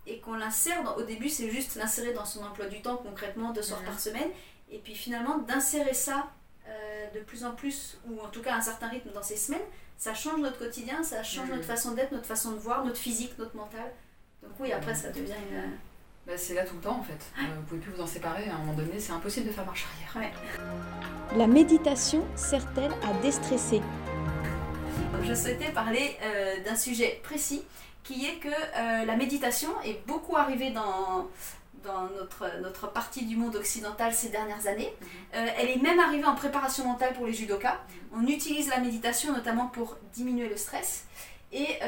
et 0.07 0.19
qu'on 0.19 0.33
l'insère, 0.33 0.97
au 0.97 1.03
début 1.03 1.29
c'est 1.29 1.51
juste 1.51 1.75
l'insérer 1.75 2.11
dans 2.11 2.25
son 2.25 2.43
emploi 2.43 2.65
du 2.65 2.81
temps 2.81 2.97
concrètement 2.97 3.51
deux 3.51 3.61
soirs 3.61 3.83
par 3.83 3.99
semaine 3.99 4.29
et 4.71 4.79
puis 4.79 4.95
finalement 4.95 5.37
d'insérer 5.37 5.93
ça 5.93 6.31
euh, 6.67 7.11
de 7.13 7.19
plus 7.19 7.45
en 7.45 7.51
plus 7.51 7.99
ou 8.09 8.19
en 8.19 8.29
tout 8.29 8.41
cas 8.41 8.55
un 8.55 8.61
certain 8.61 8.87
rythme 8.87 9.11
dans 9.13 9.21
ces 9.21 9.37
semaines, 9.37 9.61
ça 9.97 10.15
change 10.15 10.39
notre 10.39 10.57
quotidien, 10.57 11.03
ça 11.03 11.21
change 11.21 11.49
notre 11.49 11.63
façon 11.63 11.91
d'être, 11.91 12.11
notre 12.11 12.25
façon 12.25 12.53
de 12.53 12.57
voir, 12.57 12.83
notre 12.83 12.97
physique, 12.97 13.37
notre 13.37 13.55
mental. 13.55 13.91
Donc 14.41 14.53
oui, 14.59 14.71
après 14.71 14.95
ça 14.95 15.09
devient 15.09 15.33
une 15.51 15.71
bah, 16.25 16.33
C'est 16.35 16.55
là 16.55 16.65
tout 16.65 16.75
le 16.75 16.81
temps 16.81 16.99
en 16.99 17.03
fait. 17.03 17.13
Euh, 17.37 17.43
vous 17.57 17.61
pouvez 17.67 17.81
plus 17.81 17.91
vous 17.91 18.01
en 18.01 18.07
séparer. 18.07 18.49
À 18.49 18.55
un 18.55 18.57
moment 18.59 18.73
donné, 18.73 18.99
c'est 18.99 19.13
impossible 19.13 19.47
de 19.47 19.51
faire 19.51 19.65
marche 19.65 19.85
arrière. 20.15 20.33
La 21.37 21.45
méditation 21.45 22.25
sert-elle 22.35 22.91
à 23.07 23.13
déstresser? 23.21 23.81
Je 25.23 25.33
souhaitais 25.33 25.71
parler 25.71 26.15
euh, 26.21 26.63
d'un 26.63 26.75
sujet 26.75 27.19
précis 27.23 27.63
qui 28.03 28.25
est 28.25 28.35
que 28.37 28.47
euh, 28.49 29.05
la 29.05 29.15
méditation 29.15 29.69
est 29.83 30.05
beaucoup 30.05 30.37
arrivée 30.37 30.69
dans, 30.71 31.27
dans 31.83 32.03
notre, 32.17 32.59
notre 32.61 32.91
partie 32.91 33.25
du 33.25 33.35
monde 33.35 33.55
occidental 33.55 34.13
ces 34.13 34.29
dernières 34.29 34.67
années. 34.67 34.93
Euh, 35.35 35.45
elle 35.57 35.69
est 35.69 35.81
même 35.81 35.99
arrivée 35.99 36.25
en 36.25 36.35
préparation 36.35 36.85
mentale 36.85 37.13
pour 37.13 37.25
les 37.25 37.33
judokas. 37.33 37.79
On 38.13 38.25
utilise 38.27 38.69
la 38.69 38.79
méditation 38.79 39.33
notamment 39.33 39.67
pour 39.67 39.97
diminuer 40.13 40.47
le 40.49 40.57
stress. 40.57 41.05
Et 41.51 41.79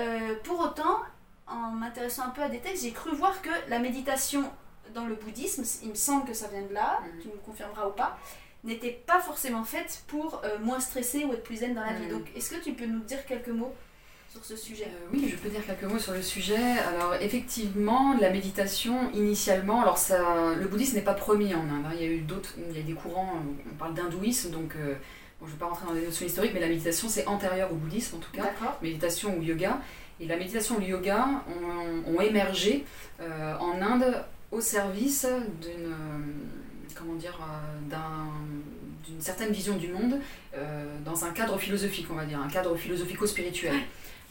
pour 0.44 0.60
autant, 0.62 1.00
en 1.46 1.72
m'intéressant 1.72 2.24
un 2.24 2.30
peu 2.30 2.42
à 2.42 2.48
des 2.48 2.60
textes, 2.60 2.84
j'ai 2.84 2.92
cru 2.92 3.14
voir 3.16 3.42
que 3.42 3.50
la 3.70 3.80
méditation 3.80 4.50
dans 4.94 5.06
le 5.06 5.16
bouddhisme, 5.16 5.64
il 5.84 5.90
me 5.90 5.96
semble 5.96 6.26
que 6.26 6.34
ça 6.34 6.48
vient 6.48 6.62
de 6.62 6.74
là, 6.74 7.00
Mhm. 7.02 7.22
tu 7.22 7.28
me 7.28 7.34
confirmeras 7.46 7.88
ou 7.88 7.92
pas, 7.92 8.18
n'était 8.68 9.00
pas 9.06 9.20
forcément 9.20 9.64
faite 9.64 10.04
pour 10.08 10.42
euh, 10.44 10.60
moins 10.60 10.80
stresser 10.80 11.24
ou 11.26 11.34
être 11.34 11.44
plus 11.44 11.58
zen 11.58 11.74
dans 11.74 11.82
la 11.82 11.94
vie. 11.94 12.06
Mhm. 12.06 12.12
Donc 12.12 12.26
est-ce 12.36 12.52
que 12.52 12.64
tu 12.64 12.74
peux 12.74 12.86
nous 12.86 13.00
dire 13.00 13.26
quelques 13.26 13.48
mots 13.50 13.74
sur 14.30 14.44
ce 14.44 14.56
sujet? 14.56 14.86
Euh, 14.88 15.08
oui, 15.14 15.30
je 15.32 15.38
peux 15.38 15.50
dire 15.50 15.66
quelques 15.66 15.92
mots 15.92 16.00
sur 16.00 16.14
le 16.14 16.22
sujet. 16.22 16.58
Alors 16.90 17.16
effectivement, 17.16 18.16
la 18.20 18.30
méditation 18.30 19.10
initialement, 19.14 19.82
alors 19.82 19.98
ça, 19.98 20.54
le 20.60 20.68
bouddhisme 20.68 20.96
n'est 20.98 21.02
pas 21.02 21.14
premier 21.14 21.56
en 21.56 21.62
Inde. 21.62 21.86
hein. 21.86 21.92
Il 21.96 22.02
y 22.02 22.06
a 22.06 22.12
eu 22.12 22.20
d'autres, 22.20 22.54
il 22.70 22.78
y 22.78 22.80
a 22.80 22.84
des 22.84 22.94
courants. 22.94 23.34
On 23.72 23.76
parle 23.76 23.94
d'hindouisme, 23.94 24.52
donc 24.52 24.76
euh, 24.76 24.96
bon, 25.40 25.48
je 25.48 25.52
ne 25.52 25.56
vais 25.56 25.60
pas 25.60 25.68
rentrer 25.68 25.86
dans 25.88 25.94
les 25.94 26.06
notions 26.06 26.26
historiques, 26.26 26.52
mais 26.54 26.60
la 26.60 26.68
méditation 26.68 27.08
c'est 27.10 27.26
antérieur 27.26 27.72
au 27.72 27.76
bouddhisme 27.76 28.18
en 28.18 28.20
tout 28.20 28.32
cas. 28.32 28.52
Méditation 28.82 29.38
ou 29.38 29.42
yoga. 29.42 29.80
Et 30.20 30.26
la 30.26 30.36
méditation 30.36 30.76
ou 30.76 30.80
le 30.80 30.88
yoga 30.88 31.26
ont, 31.48 32.16
ont 32.16 32.22
émergé 32.22 32.84
en 33.20 33.82
Inde 33.82 34.24
au 34.52 34.62
service 34.62 35.28
d'une 35.62 35.94
comment 36.98 37.16
dire 37.16 37.38
euh, 37.42 37.90
d'un- 37.90 38.32
d'une 39.08 39.22
certaine 39.22 39.52
vision 39.52 39.76
du 39.78 39.88
monde 39.90 40.20
euh, 40.56 40.86
dans 41.06 41.24
un 41.26 41.32
cadre 41.32 41.58
philosophique, 41.58 42.08
on 42.12 42.16
va 42.16 42.26
dire, 42.26 42.40
un 42.42 42.50
cadre 42.50 42.76
philosophico-spirituel. 42.76 43.76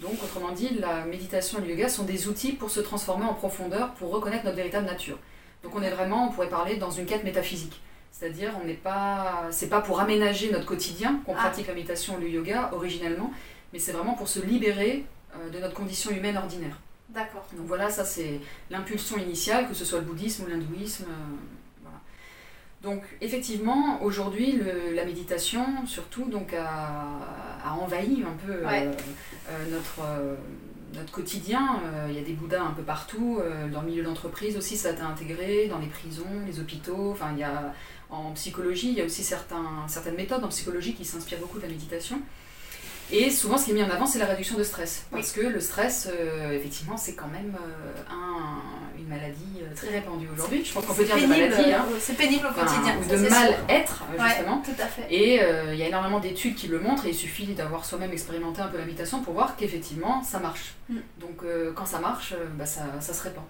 Donc, 0.00 0.22
autrement 0.22 0.52
dit, 0.52 0.70
la 0.78 1.04
méditation 1.06 1.58
et 1.58 1.62
le 1.62 1.70
yoga 1.70 1.88
sont 1.88 2.04
des 2.04 2.28
outils 2.28 2.52
pour 2.52 2.70
se 2.70 2.80
transformer 2.80 3.24
en 3.24 3.32
profondeur, 3.34 3.94
pour 3.94 4.10
reconnaître 4.10 4.44
notre 4.44 4.56
véritable 4.56 4.84
nature. 4.86 5.18
Donc, 5.62 5.74
on 5.74 5.80
est 5.82 5.90
vraiment, 5.90 6.28
on 6.28 6.30
pourrait 6.32 6.50
parler, 6.50 6.76
dans 6.76 6.90
une 6.90 7.06
quête 7.06 7.24
métaphysique. 7.24 7.80
C'est-à-dire, 8.12 8.50
on 8.62 8.66
n'est 8.66 8.74
pas, 8.74 9.44
c'est 9.50 9.68
pas 9.70 9.80
pour 9.80 10.00
aménager 10.00 10.50
notre 10.50 10.66
quotidien 10.66 11.20
qu'on 11.24 11.32
Ah. 11.34 11.38
pratique 11.44 11.66
la 11.66 11.74
méditation 11.74 12.16
ou 12.16 12.20
le 12.20 12.28
yoga 12.28 12.70
originellement, 12.74 13.32
mais 13.72 13.78
c'est 13.78 13.92
vraiment 13.92 14.14
pour 14.14 14.28
se 14.28 14.40
libérer 14.40 15.04
euh, 15.34 15.48
de 15.50 15.58
notre 15.58 15.74
condition 15.74 16.10
humaine 16.10 16.36
ordinaire. 16.36 16.78
D'accord. 17.08 17.46
Donc 17.56 17.66
voilà, 17.66 17.88
ça 17.88 18.04
c'est 18.04 18.40
l'impulsion 18.70 19.16
initiale, 19.16 19.66
que 19.68 19.74
ce 19.74 19.84
soit 19.84 20.00
le 20.00 20.04
bouddhisme 20.04 20.44
ou 20.44 20.48
l'hindouisme. 20.48 21.04
Donc 22.82 23.02
effectivement, 23.20 24.02
aujourd'hui, 24.02 24.52
le- 24.52 24.94
la 24.94 25.04
méditation, 25.04 25.64
surtout, 25.86 26.26
donc, 26.26 26.52
a, 26.54 27.18
a 27.64 27.72
envahi 27.72 28.22
un 28.22 28.36
peu 28.46 28.52
euh, 28.52 28.66
Ouais. 28.66 28.86
euh, 29.50 29.70
notre, 29.70 30.00
euh, 30.04 30.34
notre 30.94 31.10
quotidien. 31.10 31.80
Euh, 31.84 32.06
Il 32.10 32.14
y 32.16 32.18
a 32.18 32.22
des 32.22 32.34
bouddhas 32.34 32.62
un 32.62 32.72
peu 32.72 32.82
partout, 32.82 33.38
euh, 33.40 33.68
dans 33.68 33.80
le 33.82 33.88
milieu 33.88 34.02
d'entreprise 34.04 34.56
aussi, 34.56 34.76
ça 34.76 34.90
a 34.90 34.92
été 34.92 35.02
intégré, 35.02 35.66
dans 35.68 35.78
les 35.78 35.88
prisons, 35.88 36.24
les 36.46 36.60
hôpitaux. 36.60 37.10
Enfin, 37.12 37.30
il 37.32 37.38
y 37.40 37.44
a, 37.44 37.72
en 38.10 38.30
psychologie, 38.32 38.90
il 38.90 38.94
y 38.98 39.00
a 39.00 39.04
aussi 39.04 39.24
certains, 39.24 39.84
certaines 39.88 40.14
méthodes 40.16 40.44
en 40.44 40.48
psychologie 40.48 40.94
qui 40.94 41.04
s'inspirent 41.04 41.40
beaucoup 41.40 41.56
de 41.58 41.62
la 41.64 41.70
méditation. 41.70 42.20
Et 43.10 43.30
souvent, 43.30 43.56
ce 43.56 43.64
qui 43.66 43.70
est 43.70 43.74
mis 43.74 43.82
en 43.84 43.90
avant, 43.90 44.06
c'est 44.06 44.18
la 44.18 44.26
réduction 44.26 44.58
de 44.58 44.64
stress. 44.64 45.06
Parce 45.12 45.30
que 45.32 45.40
le 45.40 45.60
stress, 45.60 46.08
euh, 46.12 46.52
effectivement, 46.52 46.96
c'est 46.96 47.14
quand 47.14 47.28
même 47.28 47.56
un- 48.10 48.60
une 49.06 49.14
maladie 49.14 49.62
euh, 49.62 49.74
très 49.74 49.90
répandue 49.90 50.28
aujourd'hui. 50.34 50.64
Je 50.64 50.72
pense 50.72 50.84
qu'on 50.84 50.94
peut 50.94 51.04
dire 51.04 51.14
de 51.16 51.20
pénible, 51.20 51.48
maladie, 51.50 51.72
hein. 51.72 51.86
euh, 51.90 51.96
C'est 52.00 52.16
pénible 52.16 52.46
au 52.46 52.52
quotidien. 52.52 52.96
de 52.96 53.28
mal-être, 53.28 54.04
Ouais, 54.18 54.28
justement. 54.28 54.62
tout 54.62 54.82
à 54.82 54.86
fait. 54.86 55.06
Et 55.10 55.42
euh, 55.42 55.72
il 55.74 55.78
y 55.78 55.82
a 55.82 55.88
énormément 55.88 56.20
d'études 56.20 56.54
qui 56.54 56.68
le 56.68 56.80
montrent 56.80 57.06
et 57.06 57.10
il 57.10 57.14
suffit 57.14 57.46
d'avoir 57.54 57.84
soi-même 57.84 58.12
expérimenté 58.12 58.60
un 58.60 58.68
peu 58.68 58.78
la 58.78 58.84
méditation 58.84 59.22
pour 59.22 59.34
voir 59.34 59.56
qu'effectivement 59.56 60.22
ça 60.22 60.38
marche. 60.40 60.74
Mm. 60.88 60.96
Donc 61.20 61.42
euh, 61.44 61.72
quand 61.74 61.86
ça 61.86 61.98
marche, 62.00 62.34
bah, 62.58 62.66
ça, 62.66 62.82
ça 63.00 63.14
se 63.14 63.22
répand. 63.22 63.44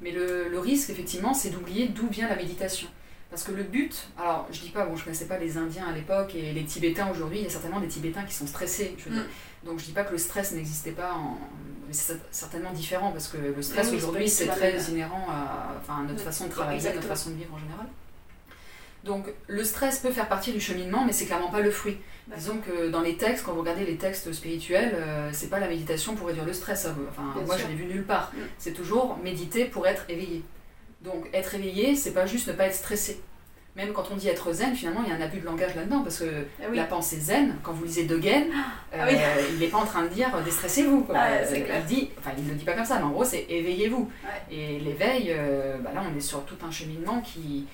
Mais 0.00 0.10
le, 0.10 0.48
le 0.48 0.58
risque 0.58 0.90
effectivement 0.90 1.34
c'est 1.34 1.50
d'oublier 1.50 1.88
d'où 1.88 2.08
vient 2.08 2.28
la 2.28 2.36
méditation. 2.36 2.88
Parce 3.30 3.42
que 3.42 3.52
le 3.52 3.64
but, 3.64 4.08
alors 4.18 4.46
je 4.52 4.60
dis 4.60 4.70
pas, 4.70 4.86
bon 4.86 4.96
je 4.96 5.02
connaissais 5.04 5.26
pas 5.26 5.38
les 5.38 5.56
Indiens 5.58 5.86
à 5.88 5.92
l'époque 5.92 6.34
et 6.36 6.52
les 6.52 6.64
Tibétains 6.64 7.08
aujourd'hui, 7.10 7.38
il 7.38 7.44
y 7.44 7.46
a 7.46 7.50
certainement 7.50 7.80
des 7.80 7.88
Tibétains 7.88 8.22
qui 8.22 8.34
sont 8.34 8.46
stressés. 8.46 8.94
Je 8.98 9.08
veux 9.10 9.20
Mm. 9.20 9.26
Donc 9.66 9.78
je 9.80 9.84
dis 9.86 9.92
pas 9.92 10.04
que 10.04 10.12
le 10.12 10.18
stress 10.18 10.52
n'existait 10.52 10.90
pas, 10.92 11.14
en... 11.14 11.38
c'est 11.94 12.18
certainement 12.30 12.72
différent 12.72 13.12
parce 13.12 13.28
que 13.28 13.36
le 13.38 13.62
stress 13.62 13.88
Oui, 13.90 13.96
aujourd'hui 13.96 14.28
c'est 14.28 14.46
très 14.46 14.76
inhérent 14.90 15.26
à, 15.30 15.74
enfin, 15.80 16.00
à 16.00 16.02
notre 16.02 16.18
Oui, 16.18 16.24
façon 16.24 16.46
de 16.46 16.50
travailler, 16.50 16.80
à 16.80 16.82
notre 16.82 16.96
exactement. 16.96 17.14
façon 17.14 17.30
de 17.30 17.36
vivre 17.36 17.54
en 17.54 17.58
général. 17.58 17.86
Donc 19.04 19.26
le 19.48 19.64
stress 19.64 19.98
peut 19.98 20.10
faire 20.10 20.28
partie 20.28 20.52
du 20.52 20.60
cheminement, 20.60 21.04
mais 21.04 21.12
c'est 21.12 21.26
clairement 21.26 21.50
pas 21.50 21.60
le 21.60 21.70
fruit. 21.70 21.98
Disons 22.34 22.56
que 22.58 22.88
dans 22.88 23.02
les 23.02 23.16
textes, 23.18 23.44
quand 23.44 23.52
vous 23.52 23.60
regardez 23.60 23.84
les 23.84 23.96
textes 23.96 24.32
spirituels, 24.32 24.92
euh, 24.94 25.28
c'est 25.32 25.50
pas 25.50 25.60
la 25.60 25.68
méditation 25.68 26.14
pour 26.14 26.26
réduire 26.28 26.46
le 26.46 26.54
stress. 26.54 26.86
Enfin, 27.10 27.32
Bien 27.36 27.44
moi 27.44 27.56
sûr. 27.56 27.66
je 27.66 27.70
l'ai 27.70 27.76
vu 27.76 27.84
nulle 27.84 28.04
part. 28.04 28.32
Mm. 28.34 28.38
C'est 28.58 28.72
toujours 28.72 29.18
méditer 29.22 29.66
pour 29.66 29.86
être 29.86 30.04
éveillé. 30.08 30.42
Donc 31.02 31.28
être 31.34 31.54
éveillé, 31.54 31.96
c'est 31.96 32.12
pas 32.12 32.24
juste 32.24 32.48
ne 32.48 32.54
pas 32.54 32.64
être 32.64 32.74
stressé. 32.74 33.20
Même 33.76 33.92
quand 33.92 34.04
on 34.12 34.16
dit 34.16 34.28
être 34.28 34.52
zen, 34.52 34.72
finalement, 34.74 35.02
il 35.04 35.08
y 35.10 35.12
a 35.12 35.16
un 35.16 35.20
abus 35.20 35.40
de 35.40 35.44
langage 35.44 35.74
là-dedans, 35.74 36.02
parce 36.04 36.20
que 36.20 36.46
Ah 36.60 36.66
oui. 36.70 36.76
la 36.76 36.84
pensée 36.84 37.18
zen, 37.18 37.56
quand 37.64 37.72
vous 37.72 37.84
lisez 37.84 38.04
De 38.04 38.16
Gaine, 38.18 38.46
Ah 38.92 39.06
oui. 39.08 39.14
euh, 39.16 39.46
il 39.52 39.58
n'est 39.58 39.66
pas 39.66 39.78
en 39.78 39.84
train 39.84 40.02
de 40.04 40.08
dire 40.08 40.32
euh, 40.36 40.42
déstressez-vous. 40.42 41.06
Ah, 41.12 41.26
Euh, 41.32 41.44
il 41.80 41.84
dit, 41.86 42.10
enfin, 42.18 42.30
il 42.38 42.44
ne 42.44 42.50
le 42.50 42.54
dit 42.54 42.64
pas 42.64 42.74
comme 42.74 42.84
ça, 42.84 42.98
mais 42.98 43.04
en 43.04 43.10
gros, 43.10 43.24
c'est 43.24 43.46
éveillez-vous. 43.48 44.08
Ouais. 44.22 44.56
Et 44.56 44.78
l'éveil, 44.78 45.26
euh, 45.30 45.78
bah 45.78 45.90
là, 45.92 46.02
on 46.08 46.16
est 46.16 46.20
sur 46.20 46.44
tout 46.44 46.54
un 46.64 46.70
cheminement 46.70 47.20
qui, 47.20 47.66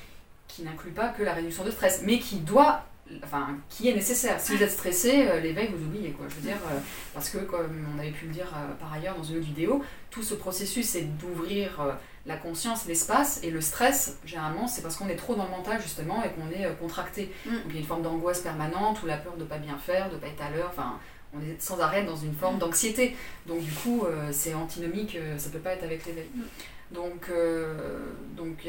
qui 0.48 0.62
n'inclut 0.62 0.92
pas 0.92 1.08
que 1.08 1.22
la 1.22 1.34
réduction 1.34 1.64
de 1.64 1.70
stress, 1.70 2.00
mais 2.06 2.18
qui 2.18 2.36
doit, 2.36 2.84
enfin, 3.22 3.58
qui 3.68 3.88
est 3.88 3.94
nécessaire. 3.94 4.40
Si 4.40 4.56
vous 4.56 4.62
êtes 4.62 4.70
stressé, 4.70 5.26
euh, 5.28 5.40
l'éveil, 5.40 5.70
vous 5.74 5.84
oubliez, 5.84 6.10
quoi. 6.10 6.26
Je 6.28 6.34
veux 6.36 6.42
dire, 6.42 6.58
euh, 6.70 6.78
parce 7.14 7.30
que, 7.30 7.38
comme 7.38 7.86
on 7.94 7.98
avait 7.98 8.10
pu 8.10 8.26
le 8.26 8.32
dire 8.32 8.52
euh, 8.54 8.74
par 8.78 8.92
ailleurs 8.92 9.16
dans 9.16 9.22
une 9.22 9.36
autre 9.36 9.46
vidéo, 9.46 9.82
tout 10.10 10.22
ce 10.22 10.34
processus, 10.34 10.88
c'est 10.88 11.02
d'ouvrir 11.18 11.96
la 12.26 12.36
conscience, 12.36 12.86
l'espace, 12.86 13.40
et 13.42 13.50
le 13.50 13.60
stress, 13.60 14.18
généralement, 14.24 14.66
c'est 14.66 14.82
parce 14.82 14.96
qu'on 14.96 15.08
est 15.08 15.16
trop 15.16 15.34
dans 15.34 15.44
le 15.44 15.50
mental, 15.50 15.80
justement, 15.80 16.22
et 16.22 16.30
qu'on 16.30 16.50
est 16.50 16.68
contracté. 16.78 17.32
Mm. 17.46 17.50
Donc 17.50 17.62
il 17.68 17.74
y 17.74 17.78
a 17.78 17.80
une 17.80 17.86
forme 17.86 18.02
d'angoisse 18.02 18.40
permanente, 18.40 19.02
ou 19.02 19.06
la 19.06 19.16
peur 19.16 19.36
de 19.36 19.44
pas 19.44 19.58
bien 19.58 19.76
faire, 19.78 20.10
de 20.10 20.16
pas 20.16 20.26
être 20.26 20.42
à 20.42 20.50
l'heure, 20.50 20.70
enfin, 20.70 20.98
on 21.32 21.40
est 21.40 21.60
sans 21.60 21.78
arrêt 21.80 22.04
dans 22.04 22.16
une 22.16 22.34
forme 22.34 22.58
d'anxiété. 22.58 23.16
Donc 23.46 23.62
du 23.62 23.70
coup, 23.70 24.04
c'est 24.32 24.54
antinomique, 24.54 25.16
ça 25.38 25.50
peut 25.50 25.58
pas 25.60 25.74
être 25.74 25.84
avec 25.84 26.04
l'éveil. 26.06 26.28
Mm. 26.34 26.42
Donc, 26.92 27.28
euh, 27.30 28.00
donc 28.36 28.66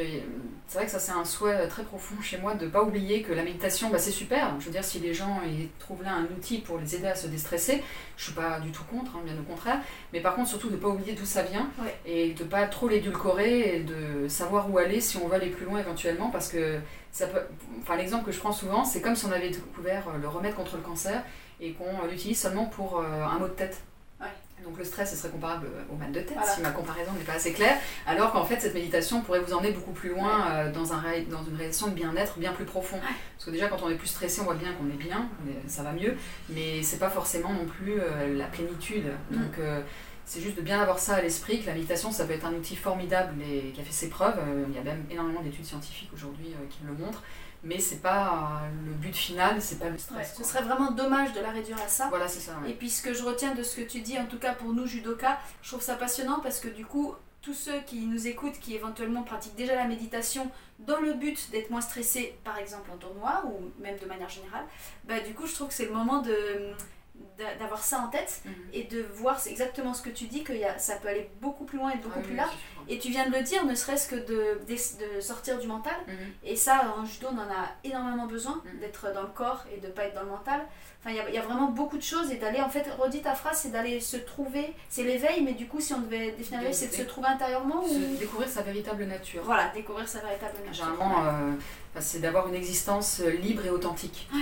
c'est 0.68 0.78
vrai 0.78 0.86
que 0.86 0.92
ça 0.92 1.00
c'est 1.00 1.12
un 1.12 1.26
souhait 1.26 1.68
très 1.68 1.84
profond 1.84 2.22
chez 2.22 2.38
moi 2.38 2.54
de 2.54 2.66
ne 2.66 2.70
pas 2.70 2.84
oublier 2.84 3.24
que 3.24 3.34
la 3.34 3.42
méditation, 3.44 3.90
bah, 3.90 3.98
c'est 3.98 4.12
super. 4.12 4.60
Je 4.60 4.66
veux 4.66 4.72
dire, 4.72 4.84
si 4.84 5.00
les 5.00 5.14
gens 5.14 5.42
ils 5.44 5.70
trouvent 5.80 6.04
là 6.04 6.14
un 6.14 6.26
outil 6.26 6.60
pour 6.60 6.78
les 6.78 6.96
aider 6.96 7.08
à 7.08 7.16
se 7.16 7.26
déstresser, 7.26 7.82
je 8.18 8.24
suis 8.26 8.34
pas 8.34 8.60
du 8.60 8.72
tout 8.72 8.84
contre, 8.84 9.16
hein, 9.16 9.22
bien 9.26 9.34
au 9.40 9.44
contraire. 9.44 9.80
Mais 10.14 10.20
par 10.20 10.36
contre, 10.36 10.50
surtout 10.50 10.70
de 10.70 10.76
ne 10.76 10.80
pas 10.80 10.90
oublier 10.90 11.14
d'où 11.14 11.26
ça 11.26 11.42
vient 11.42 11.68
Ouais. 11.82 11.96
et 12.06 12.34
de 12.34 12.44
pas 12.44 12.68
trop 12.68 12.88
l'édulcorer 12.88 13.78
et 13.78 13.80
de 13.80 14.28
savoir 14.28 14.70
où 14.72 14.78
aller 14.78 15.02
si 15.02 15.18
on 15.18 15.28
veut 15.28 15.36
aller 15.36 15.50
plus 15.50 15.66
loin 15.66 15.80
éventuellement 15.80 16.30
parce 16.30 16.48
que 16.48 16.78
ça 17.12 17.26
peut... 17.26 17.42
Enfin, 17.82 17.96
l'exemple 17.98 18.26
que 18.26 18.32
je 18.32 18.40
prends 18.40 18.52
souvent, 18.54 18.86
c'est 18.86 19.02
comme 19.02 19.16
si 19.16 19.26
on 19.26 19.32
avait 19.32 19.50
découvert 19.50 20.06
le 20.22 20.28
remède 20.28 20.54
contre 20.54 20.76
le 20.76 20.84
cancer 20.84 21.24
et 21.60 21.74
qu'on 21.74 22.06
l'utilise 22.10 22.40
seulement 22.40 22.66
pour 22.66 23.00
euh, 23.00 23.04
un 23.24 23.40
mot 23.40 23.48
de 23.48 23.54
tête. 23.54 23.82
Donc 24.64 24.78
le 24.78 24.84
stress, 24.84 25.12
ce 25.12 25.16
serait 25.18 25.30
comparable 25.30 25.68
au 25.92 25.96
mal 25.96 26.12
de 26.12 26.20
tête, 26.20 26.34
Voilà. 26.38 26.52
si 26.52 26.62
ma 26.62 26.70
comparaison 26.72 27.12
n'est 27.18 27.24
pas 27.24 27.34
assez 27.34 27.52
claire, 27.54 27.78
alors 28.06 28.32
qu'en 28.32 28.46
fait 28.46 28.60
cette 28.60 28.74
méditation 28.74 29.22
pourrait 29.22 29.40
vous 29.40 29.54
emmener 29.54 29.72
beaucoup 29.72 29.92
plus 29.92 30.10
loin 30.10 30.52
euh, 30.52 30.72
dans, 30.72 30.94
un 30.94 31.02
dans 31.30 31.44
une 31.44 31.56
réalisation 31.56 31.88
de 31.88 31.94
bien-être 31.94 32.38
bien 32.40 32.54
plus 32.54 32.66
profond. 32.66 33.00
Parce 33.00 33.46
que 33.46 33.52
déjà 33.52 33.68
quand 33.68 33.82
on 33.84 33.90
est 33.90 33.96
plus 33.96 34.08
stressé, 34.08 34.42
on 34.42 34.46
voit 34.46 34.54
bien 34.56 34.72
qu'on 34.74 34.88
est 34.88 35.04
bien, 35.04 35.28
est- 35.48 35.68
ça 35.70 35.84
va 35.84 35.92
mieux, 35.94 36.16
mais 36.50 36.84
c'est 36.84 37.00
pas 37.00 37.10
forcément 37.10 37.52
non 37.54 37.66
plus 37.66 38.00
euh, 38.00 38.38
la 38.38 38.46
plénitude. 38.46 39.06
Mm. 39.32 39.36
Donc 39.36 39.60
euh, 39.60 39.82
c'est 40.26 40.40
juste 40.42 40.56
de 40.58 40.62
bien 40.62 40.80
avoir 40.80 41.00
ça 41.00 41.16
à 41.16 41.22
l'esprit, 41.22 41.62
que 41.62 41.66
la 41.68 41.74
méditation 41.74 42.12
ça 42.12 42.26
peut 42.26 42.34
être 42.34 42.46
un 42.46 42.54
outil 42.54 42.76
formidable 42.76 43.34
et 43.42 43.72
qui 43.72 43.82
a 43.82 43.84
fait 43.84 43.92
ses 43.92 44.10
preuves. 44.10 44.38
Euh, 44.40 44.66
il 44.70 44.76
y 44.76 44.80
a 44.80 44.84
même 44.84 45.04
énormément 45.10 45.42
d'études 45.42 45.66
scientifiques 45.66 46.12
aujourd'hui 46.14 46.48
euh, 46.54 46.66
qui 46.70 46.80
le 46.86 46.94
montrent, 46.94 47.24
mais 47.64 47.80
c'est 47.80 48.02
pas 48.02 48.62
euh, 48.64 48.86
le 48.88 48.94
but 48.94 49.16
final, 49.16 49.62
c'est 49.62 49.80
pas 49.80 49.86
le 49.86 49.92
Ouais, 49.94 49.98
stress. 49.98 50.36
ce 50.38 50.44
serait 50.44 50.64
vraiment 50.64 50.92
dommage 50.92 51.34
de 51.34 51.40
la 51.42 51.52
réduire 51.52 51.82
à 51.82 51.88
ça. 51.88 52.08
Voilà, 52.10 52.28
c'est 52.28 52.40
ça. 52.40 52.58
ouais. 52.64 52.72
Et 52.72 52.74
puis 52.74 52.90
ce 52.90 53.02
que 53.02 53.14
je 53.14 53.24
retiens 53.24 53.54
de 53.54 53.64
ce 53.64 53.76
que 53.78 53.82
tu 53.82 54.02
dis, 54.02 54.18
en 54.18 54.26
tout 54.26 54.40
cas 54.40 54.54
pour 54.54 54.74
nous 54.74 54.86
judokas, 54.88 55.38
je 55.62 55.70
trouve 55.70 55.82
ça 55.82 55.96
passionnant 55.96 56.40
parce 56.42 56.60
que 56.60 56.68
du 56.70 56.86
coup, 56.86 57.14
tous 57.42 57.54
ceux 57.54 57.80
qui 57.88 58.06
nous 58.06 58.28
écoutent, 58.28 58.60
qui 58.60 58.76
éventuellement 58.76 59.24
pratiquent 59.24 59.56
déjà 59.56 59.76
la 59.76 59.86
méditation 59.86 60.50
dans 60.80 61.00
le 61.00 61.14
but 61.14 61.50
d'être 61.52 61.70
moins 61.72 61.82
stressés, 61.82 62.38
par 62.44 62.58
exemple 62.58 62.90
en 62.92 62.98
tournoi 62.98 63.44
ou 63.46 63.72
même 63.82 63.98
de 64.00 64.06
manière 64.06 64.30
générale, 64.30 64.66
bah 65.06 65.20
du 65.20 65.34
coup 65.34 65.46
je 65.48 65.54
trouve 65.54 65.68
que 65.70 65.74
c'est 65.74 65.86
le 65.86 65.94
moment 65.94 66.22
de 66.22 66.72
d'avoir 67.60 67.84
ça 67.84 68.00
en 68.00 68.08
tête 68.08 68.42
Mhm. 68.46 68.54
et 68.74 68.84
de 68.84 69.02
voir 69.16 69.40
exactement 69.48 69.94
ce 69.96 70.02
que 70.04 70.10
tu 70.12 70.26
dis 70.26 70.44
que 70.44 70.54
y 70.54 70.64
a- 70.64 70.78
ça 70.78 70.96
peut 70.98 71.08
aller 71.08 71.28
beaucoup 71.42 71.66
plus 71.66 71.78
loin 71.80 71.90
et 71.92 71.98
beaucoup 71.98 72.20
Ah 72.20 72.22
plus 72.22 72.32
oui, 72.32 72.38
large. 72.38 72.54
Et 72.88 73.00
tu 73.00 73.10
viens 73.10 73.28
de 73.28 73.36
le 73.36 73.42
dire, 73.42 73.66
ne 73.66 73.74
serait-ce 73.74 74.08
que 74.08 74.16
de, 74.16 74.62
de, 74.68 75.16
de 75.16 75.22
sortir 75.22 75.58
du 75.58 75.66
mental. 75.68 75.96
Mhm. 76.08 76.14
Et 76.44 76.56
ça, 76.56 76.94
en 76.98 77.04
judo, 77.06 77.28
on 77.32 77.38
en 77.38 77.42
a 77.52 77.70
énormément 77.84 78.28
besoin, 78.28 78.62
Mhm. 78.66 78.80
d'être 78.80 79.12
dans 79.14 79.22
le 79.24 79.28
corps 79.30 79.66
et 79.76 79.80
de 79.80 79.88
pas 79.88 80.04
être 80.06 80.14
dans 80.16 80.22
le 80.24 80.30
mental. 80.30 80.62
Enfin, 81.00 81.10
il 81.10 81.16
y 81.16 81.20
a, 81.20 81.30
il 81.30 81.34
y 81.36 81.38
a 81.40 81.42
vraiment 81.42 81.72
beaucoup 81.72 81.98
de 81.98 82.04
choses 82.04 82.32
et 82.32 82.36
d'aller, 82.38 82.62
en 82.62 82.70
fait, 82.70 82.86
redis 83.00 83.22
ta 83.24 83.34
phrase, 83.34 83.58
c'est 83.64 83.72
d'aller 83.72 84.00
se 84.00 84.18
trouver, 84.18 84.74
c'est 84.90 85.04
l'éveil, 85.04 85.42
mais 85.44 85.54
du 85.54 85.68
coup, 85.68 85.80
si 85.82 85.94
on 85.96 86.00
devait 86.02 86.32
définir 86.34 86.60
l'éveil, 86.62 86.76
c'est 86.76 86.90
de 86.90 86.94
se 86.94 87.02
trouver 87.02 87.28
intérieurement 87.28 87.84
ou... 87.84 88.16
Découvrir 88.20 88.48
sa 88.48 88.62
véritable 88.62 89.06
nature. 89.06 89.42
Voilà, 89.44 89.70
découvrir 89.70 90.08
sa 90.08 90.20
véritable 90.20 90.54
nature. 90.64 90.86
Généralement, 90.86 91.26
euh, 91.26 91.52
c'est 92.00 92.20
d'avoir 92.20 92.48
une 92.50 92.56
existence 92.56 93.20
euh, 93.22 93.32
libre 93.32 93.66
et 93.66 93.72
authentique. 93.72 94.30
Euh, 94.34 94.38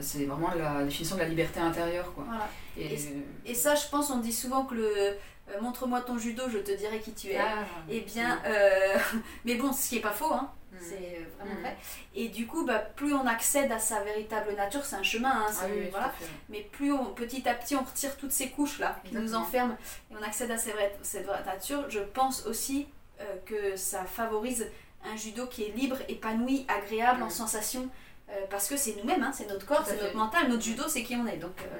c'est 0.00 0.24
vraiment 0.26 0.52
la 0.54 0.84
définition 0.84 1.16
de 1.16 1.20
la 1.22 1.28
liberté 1.28 1.60
intérieure. 1.60 2.12
Quoi. 2.14 2.24
Voilà. 2.26 2.48
Et, 2.78 2.98
Et 3.44 3.54
ça, 3.54 3.74
je 3.74 3.88
pense, 3.88 4.10
on 4.10 4.18
dit 4.18 4.32
souvent 4.32 4.64
que 4.64 4.74
le 4.74 4.86
euh, 5.50 5.60
montre-moi 5.60 6.00
ton 6.02 6.18
judo, 6.18 6.44
je 6.48 6.58
te 6.58 6.70
dirai 6.72 7.00
qui 7.00 7.12
tu 7.12 7.28
es. 7.30 7.38
Ah, 7.38 7.64
Eh 7.90 8.00
bien, 8.02 8.40
euh, 8.46 8.96
mais 9.44 9.56
bon, 9.56 9.72
ce 9.72 9.88
qui 9.88 9.96
est 9.98 10.00
pas 10.00 10.12
faux, 10.12 10.32
hein, 10.32 10.50
mm. 10.72 10.76
c'est 10.80 10.94
euh, 10.94 11.24
vraiment 11.36 11.58
Mm. 11.58 11.62
vrai. 11.62 11.76
Et 12.14 12.28
du 12.28 12.46
coup, 12.46 12.64
bah, 12.64 12.78
plus 12.78 13.12
on 13.12 13.26
accède 13.26 13.70
à 13.72 13.78
sa 13.78 14.02
véritable 14.04 14.54
nature, 14.54 14.84
c'est 14.84 14.96
un 14.96 15.02
chemin, 15.02 15.30
hein, 15.30 15.52
Ah 15.60 15.64
oui, 15.68 15.88
voilà. 15.90 16.06
à 16.06 16.12
mais 16.48 16.60
plus 16.72 16.92
on, 16.92 17.06
petit 17.06 17.46
à 17.48 17.54
petit 17.54 17.74
on 17.74 17.82
retire 17.82 18.16
toutes 18.16 18.30
ces 18.32 18.50
couches 18.50 18.78
là 18.78 19.00
qui 19.04 19.14
nous 19.16 19.34
enferment 19.34 19.76
et 20.10 20.14
on 20.18 20.22
accède 20.22 20.50
à 20.52 20.56
cette 20.56 21.26
vraie 21.26 21.44
nature, 21.44 21.90
je 21.90 21.98
pense 22.00 22.46
aussi 22.46 22.86
euh, 23.20 23.24
que 23.44 23.76
ça 23.76 24.04
favorise 24.04 24.68
un 25.04 25.16
judo 25.16 25.46
qui 25.48 25.64
est 25.64 25.72
libre, 25.76 25.96
épanoui, 26.08 26.64
agréable 26.68 27.22
en 27.24 27.26
Mm. 27.26 27.30
sensation. 27.30 27.88
Euh, 28.32 28.36
parce 28.50 28.68
que 28.68 28.76
c'est 28.76 28.96
nous-mêmes, 28.96 29.22
hein, 29.22 29.32
c'est 29.32 29.48
notre 29.48 29.66
corps, 29.66 29.84
c'est 29.86 30.00
notre 30.00 30.16
mental, 30.16 30.48
notre 30.48 30.62
judo, 30.62 30.84
c'est 30.88 31.02
qui 31.02 31.16
on 31.16 31.26
est. 31.26 31.36
Donc, 31.36 31.52
euh. 31.60 31.78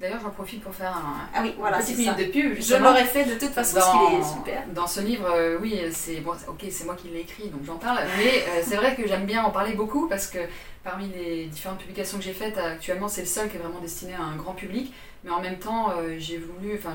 D'ailleurs, 0.00 0.20
j'en 0.22 0.30
profite 0.30 0.62
pour 0.62 0.72
faire 0.72 0.96
un, 0.96 1.28
Ah 1.34 1.40
oui, 1.42 1.54
voilà, 1.58 1.78
petite 1.78 1.96
ça. 1.96 2.02
minute 2.12 2.18
de 2.18 2.30
pub. 2.30 2.60
Je 2.60 2.76
l'aurais 2.76 3.04
fait 3.04 3.24
de 3.24 3.34
toute 3.34 3.50
façon 3.50 3.78
parce 3.78 3.90
qu'il 3.90 4.20
est 4.20 4.22
super. 4.22 4.62
Dans 4.72 4.86
ce 4.86 5.00
livre, 5.00 5.28
euh, 5.28 5.58
oui, 5.60 5.76
c'est 5.90 6.20
bon, 6.20 6.34
ok, 6.46 6.64
c'est 6.70 6.84
moi 6.84 6.94
qui 6.94 7.08
l'ai 7.08 7.20
écrit, 7.20 7.48
donc 7.48 7.62
j'en 7.64 7.78
parle. 7.78 7.98
Mais 8.16 8.44
euh, 8.48 8.62
c'est 8.64 8.76
vrai 8.76 8.94
que 8.94 9.08
j'aime 9.08 9.26
bien 9.26 9.42
en 9.42 9.50
parler 9.50 9.72
beaucoup 9.72 10.06
parce 10.06 10.28
que 10.28 10.38
parmi 10.84 11.08
les 11.08 11.46
différentes 11.46 11.80
publications 11.80 12.18
que 12.18 12.22
j'ai 12.22 12.32
faites 12.32 12.56
actuellement, 12.58 13.08
c'est 13.08 13.22
le 13.22 13.26
seul 13.26 13.50
qui 13.50 13.56
est 13.56 13.60
vraiment 13.60 13.80
destiné 13.80 14.14
à 14.14 14.22
un 14.22 14.36
grand 14.36 14.54
public. 14.54 14.94
Mais 15.24 15.30
en 15.30 15.40
même 15.40 15.58
temps, 15.58 15.90
euh, 15.90 16.14
j'ai 16.18 16.38
voulu, 16.38 16.76
enfin, 16.78 16.94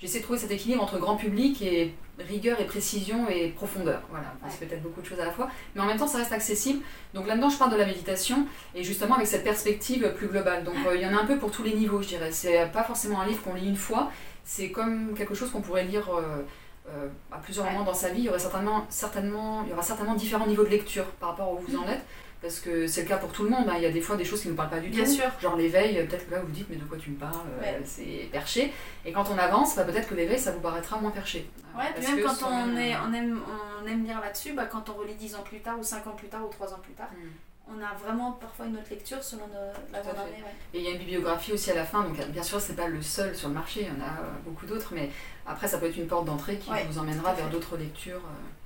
j'essaie 0.00 0.18
de 0.18 0.24
trouver 0.24 0.38
cet 0.38 0.50
équilibre 0.50 0.82
entre 0.82 0.98
grand 0.98 1.16
public 1.16 1.60
et 1.62 1.94
rigueur 2.18 2.60
et 2.60 2.66
précision 2.66 3.28
et 3.28 3.48
profondeur. 3.48 4.02
Voilà, 4.10 4.26
c'est 4.48 4.66
peut-être 4.66 4.82
beaucoup 4.82 5.00
de 5.00 5.06
choses 5.06 5.20
à 5.20 5.24
la 5.24 5.30
fois, 5.30 5.48
mais 5.74 5.80
en 5.80 5.86
même 5.86 5.98
temps, 5.98 6.06
ça 6.06 6.18
reste 6.18 6.32
accessible. 6.32 6.80
Donc 7.14 7.26
là-dedans, 7.26 7.48
je 7.48 7.58
parle 7.58 7.72
de 7.72 7.76
la 7.76 7.86
méditation 7.86 8.46
et 8.74 8.84
justement 8.84 9.14
avec 9.14 9.26
cette 9.26 9.44
perspective 9.44 10.12
plus 10.16 10.28
globale. 10.28 10.64
Donc 10.64 10.74
euh, 10.86 10.96
il 10.96 11.02
y 11.02 11.06
en 11.06 11.16
a 11.16 11.20
un 11.20 11.26
peu 11.26 11.38
pour 11.38 11.50
tous 11.50 11.62
les 11.62 11.74
niveaux, 11.74 12.02
je 12.02 12.08
dirais. 12.08 12.32
C'est 12.32 12.66
pas 12.72 12.82
forcément 12.82 13.20
un 13.20 13.26
livre 13.26 13.42
qu'on 13.42 13.54
lit 13.54 13.68
une 13.68 13.76
fois, 13.76 14.10
c'est 14.44 14.70
comme 14.70 15.14
quelque 15.14 15.34
chose 15.34 15.50
qu'on 15.50 15.60
pourrait 15.60 15.84
lire 15.84 16.08
euh, 16.12 16.42
euh, 16.88 17.08
à 17.30 17.38
plusieurs 17.38 17.64
moments 17.70 17.84
dans 17.84 17.94
sa 17.94 18.08
vie. 18.08 18.20
Il 18.20 18.24
y, 18.24 18.28
aurait 18.28 18.38
certainement, 18.38 18.86
certainement, 18.88 19.62
il 19.64 19.70
y 19.70 19.72
aura 19.72 19.82
certainement 19.82 20.14
différents 20.14 20.46
niveaux 20.46 20.64
de 20.64 20.70
lecture 20.70 21.04
par 21.20 21.30
rapport 21.30 21.48
à 21.48 21.52
où 21.52 21.58
vous 21.58 21.76
en 21.76 21.88
êtes. 21.88 22.04
Parce 22.42 22.58
que 22.60 22.86
c'est 22.86 23.02
le 23.02 23.08
cas 23.08 23.18
pour 23.18 23.30
tout 23.32 23.42
le 23.44 23.50
monde, 23.50 23.68
hein. 23.68 23.74
il 23.76 23.82
y 23.82 23.86
a 23.86 23.90
des 23.90 24.00
fois 24.00 24.16
des 24.16 24.24
choses 24.24 24.40
qui 24.40 24.46
ne 24.48 24.52
nous 24.52 24.56
parlent 24.56 24.70
pas 24.70 24.80
du 24.80 24.88
Bien 24.88 25.04
tout. 25.04 25.10
sûr. 25.10 25.30
Genre 25.42 25.56
l'éveil, 25.56 25.98
euh, 25.98 26.06
peut-être 26.06 26.26
que 26.26 26.30
là 26.30 26.40
vous 26.40 26.46
vous 26.46 26.52
dites 26.52 26.66
mais 26.70 26.76
de 26.76 26.84
quoi 26.84 26.96
tu 26.96 27.10
me 27.10 27.16
parles, 27.16 27.34
euh, 27.62 27.78
c'est 27.84 28.28
perché. 28.32 28.72
Et 29.04 29.12
quand 29.12 29.26
on 29.30 29.36
avance, 29.36 29.76
bah, 29.76 29.84
peut-être 29.84 30.08
que 30.08 30.14
l'éveil 30.14 30.38
ça 30.38 30.50
vous 30.52 30.60
paraîtra 30.60 30.98
moins 30.98 31.10
perché. 31.10 31.46
Euh, 31.74 31.78
Ouais, 31.78 31.84
puis 31.94 32.06
même 32.14 32.24
quand 32.24 32.46
on, 32.48 32.76
est, 32.76 32.96
on, 32.96 33.12
aime, 33.12 33.40
on 33.82 33.86
aime 33.86 34.04
lire 34.04 34.20
là-dessus, 34.20 34.54
bah, 34.54 34.64
quand 34.66 34.88
on 34.88 34.94
relit 34.94 35.14
10 35.14 35.34
ans 35.36 35.42
plus 35.42 35.60
tard, 35.60 35.78
ou 35.78 35.84
5 35.84 36.06
ans 36.06 36.12
plus 36.16 36.28
tard, 36.28 36.40
ou 36.44 36.48
3 36.50 36.72
ans 36.74 36.80
plus 36.82 36.94
tard, 36.94 37.10
Hmm. 37.12 37.28
on 37.76 37.82
a 37.84 37.94
vraiment 38.02 38.32
parfois 38.32 38.66
une 38.66 38.76
autre 38.76 38.88
lecture 38.90 39.22
selon 39.22 39.46
nos, 39.46 39.92
la 39.92 40.00
bonne 40.02 40.18
année. 40.18 40.42
ouais. 40.42 40.54
Et 40.74 40.78
il 40.78 40.84
y 40.84 40.88
a 40.88 40.92
une 40.92 40.98
bibliographie 40.98 41.52
aussi 41.52 41.70
à 41.70 41.74
la 41.74 41.84
fin, 41.84 42.02
donc 42.02 42.16
bien 42.30 42.42
sûr 42.42 42.60
c'est 42.60 42.74
pas 42.74 42.88
le 42.88 43.00
seul 43.02 43.36
sur 43.36 43.48
le 43.48 43.54
marché, 43.54 43.82
il 43.82 43.86
y 43.86 43.90
en 43.90 44.04
a 44.04 44.18
beaucoup 44.44 44.64
d'autres, 44.66 44.92
mais 44.94 45.10
après 45.46 45.68
ça 45.68 45.78
peut 45.78 45.86
être 45.86 45.96
une 45.96 46.08
porte 46.08 46.24
d'entrée 46.24 46.56
qui 46.56 46.70
Ouais, 46.70 46.84
vous 46.90 46.98
emmènera 46.98 47.32
vers 47.34 47.48
d'autres 47.50 47.76
lectures. 47.76 48.16
euh. 48.16 48.59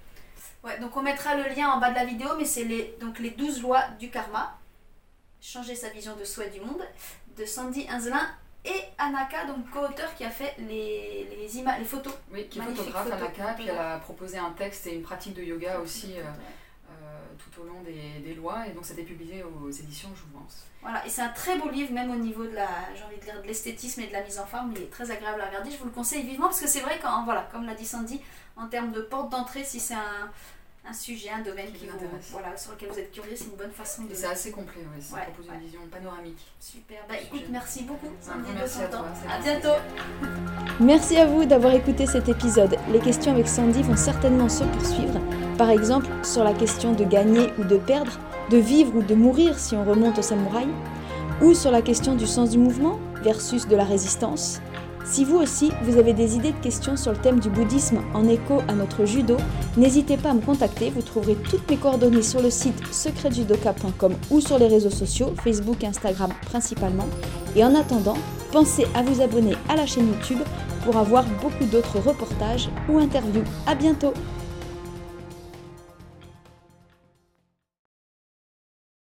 Ouais, 0.64 0.78
donc 0.78 0.96
on 0.96 1.02
mettra 1.02 1.34
le 1.36 1.54
lien 1.54 1.68
en 1.70 1.78
bas 1.78 1.90
de 1.90 1.94
la 1.94 2.06
vidéo, 2.06 2.30
mais 2.38 2.46
c'est 2.46 2.64
les, 2.64 2.96
donc 3.00 3.18
les 3.18 3.30
12 3.30 3.62
lois 3.62 3.82
du 3.98 4.10
karma. 4.10 4.58
Changer 5.40 5.74
sa 5.74 5.90
vision 5.90 6.16
de 6.16 6.24
soi 6.24 6.46
et 6.46 6.50
du 6.50 6.60
monde, 6.60 6.82
de 7.36 7.44
Sandy 7.44 7.86
Inzelin 7.90 8.26
et 8.64 8.82
Anaka, 8.96 9.44
donc 9.44 9.68
co-auteur 9.70 10.14
qui 10.14 10.24
a 10.24 10.30
fait 10.30 10.54
les, 10.58 11.28
les, 11.38 11.58
images, 11.58 11.80
les 11.80 11.84
photos. 11.84 12.14
Oui, 12.32 12.48
qui 12.48 12.58
est 12.58 12.62
photographe 12.62 13.12
à 13.12 13.16
photo. 13.16 13.24
Naka, 13.24 13.54
puis 13.54 13.66
elle 13.68 13.76
a 13.76 13.98
proposé 13.98 14.38
un 14.38 14.52
texte 14.52 14.86
et 14.86 14.94
une 14.94 15.02
pratique 15.02 15.34
de 15.34 15.42
yoga 15.42 15.80
aussi 15.80 16.14
euh, 16.16 16.22
tout 17.36 17.60
au 17.60 17.64
long 17.64 17.82
des, 17.82 18.34
lois, 18.34 18.66
et 18.66 18.72
donc 18.72 18.84
c'était 18.84 19.02
publié 19.02 19.42
aux 19.42 19.70
éditions 19.70 20.08
Jouvence. 20.14 20.66
Voilà, 20.82 21.04
et 21.06 21.08
c'est 21.08 21.22
un 21.22 21.30
très 21.30 21.58
beau 21.58 21.70
livre, 21.70 21.92
même 21.92 22.10
au 22.10 22.16
niveau 22.16 22.44
de 22.44 22.54
la, 22.54 22.68
j'ai 22.94 23.04
envie 23.04 23.16
de 23.16 23.22
dire, 23.22 23.40
de 23.40 23.46
l'esthétisme 23.46 24.00
et 24.00 24.06
de 24.06 24.12
la 24.12 24.22
mise 24.22 24.38
en 24.38 24.46
forme, 24.46 24.72
il 24.76 24.82
est 24.82 24.90
très 24.90 25.10
agréable 25.10 25.40
à 25.40 25.46
regarder. 25.46 25.70
Je 25.70 25.78
vous 25.78 25.86
le 25.86 25.90
conseille 25.90 26.24
vivement 26.24 26.46
parce 26.46 26.60
que 26.60 26.68
c'est 26.68 26.80
vrai 26.80 26.98
qu'en 26.98 27.24
voilà, 27.24 27.48
comme 27.50 27.64
l'a 27.64 27.74
dit 27.74 27.86
Sandy, 27.86 28.20
en 28.56 28.68
termes 28.68 28.92
de 28.92 29.00
porte 29.00 29.30
d'entrée, 29.30 29.64
si 29.64 29.80
c'est 29.80 29.94
un, 29.94 30.30
un 30.88 30.92
sujet, 30.92 31.30
un 31.30 31.42
domaine 31.42 31.66
Qui 31.72 31.80
qui 31.80 31.86
vous 31.86 31.98
voilà, 32.30 32.56
sur 32.56 32.72
lequel 32.72 32.90
vous 32.90 32.98
êtes 32.98 33.10
curieux, 33.10 33.32
c'est 33.34 33.44
une 33.46 33.56
bonne 33.56 33.70
façon 33.72 34.02
de. 34.02 34.14
C'est 34.14 34.26
assez 34.26 34.50
complet, 34.50 34.82
ouais, 34.94 35.00
ça 35.00 35.14
Ouais, 35.16 35.22
propose 35.22 35.48
ouais. 35.48 35.54
une 35.54 35.60
vision 35.62 35.80
panoramique. 35.90 36.38
Super. 36.60 36.98
Bah 37.08 37.14
Sujet. 37.14 37.26
écoute, 37.26 37.44
merci 37.50 37.82
beaucoup, 37.84 38.06
Un 38.06 38.24
Sandy, 38.32 38.42
grand 38.42 38.52
de 38.52 38.58
merci 38.58 38.78
ton 38.78 38.84
à 38.84 38.88
toi, 38.88 39.06
À 39.30 39.40
bientôt. 39.42 39.78
Merci 40.80 41.16
à 41.16 41.26
vous 41.26 41.44
d'avoir 41.46 41.74
écouté 41.74 42.06
cet 42.06 42.28
épisode. 42.28 42.76
Les 42.92 42.98
questions 43.00 43.32
avec 43.32 43.48
Sandy 43.48 43.82
vont 43.82 43.96
certainement 43.96 44.48
se 44.48 44.64
poursuivre. 44.64 45.20
Par 45.56 45.70
exemple, 45.70 46.06
sur 46.22 46.44
la 46.44 46.52
question 46.52 46.92
de 46.92 47.04
gagner 47.04 47.48
ou 47.58 47.64
de 47.64 47.78
perdre, 47.78 48.12
de 48.50 48.58
vivre 48.58 48.94
ou 48.96 49.02
de 49.02 49.14
mourir 49.14 49.58
si 49.58 49.74
on 49.76 49.84
remonte 49.84 50.18
au 50.18 50.22
samouraï, 50.22 50.68
ou 51.40 51.54
sur 51.54 51.70
la 51.70 51.80
question 51.82 52.14
du 52.14 52.26
sens 52.26 52.50
du 52.50 52.58
mouvement 52.58 52.98
versus 53.22 53.66
de 53.66 53.76
la 53.76 53.84
résistance. 53.84 54.60
Si 55.04 55.24
vous 55.24 55.36
aussi, 55.36 55.70
vous 55.82 55.98
avez 55.98 56.14
des 56.14 56.34
idées 56.34 56.52
de 56.52 56.62
questions 56.62 56.96
sur 56.96 57.12
le 57.12 57.18
thème 57.18 57.38
du 57.38 57.50
bouddhisme 57.50 57.98
en 58.14 58.26
écho 58.26 58.62
à 58.68 58.72
notre 58.72 59.04
judo, 59.04 59.36
n'hésitez 59.76 60.16
pas 60.16 60.30
à 60.30 60.34
me 60.34 60.40
contacter. 60.40 60.90
Vous 60.90 61.02
trouverez 61.02 61.36
toutes 61.36 61.70
mes 61.70 61.76
coordonnées 61.76 62.22
sur 62.22 62.40
le 62.40 62.50
site 62.50 62.80
secretjudoka.com 62.90 64.14
ou 64.30 64.40
sur 64.40 64.58
les 64.58 64.66
réseaux 64.66 64.90
sociaux, 64.90 65.34
Facebook 65.44 65.84
Instagram 65.84 66.30
principalement. 66.46 67.06
Et 67.54 67.62
en 67.62 67.74
attendant, 67.74 68.16
pensez 68.50 68.86
à 68.94 69.02
vous 69.02 69.20
abonner 69.20 69.54
à 69.68 69.76
la 69.76 69.86
chaîne 69.86 70.08
YouTube 70.08 70.40
pour 70.84 70.96
avoir 70.96 71.24
beaucoup 71.42 71.64
d'autres 71.64 71.98
reportages 71.98 72.70
ou 72.88 72.98
interviews. 72.98 73.44
À 73.66 73.74
bientôt 73.74 74.14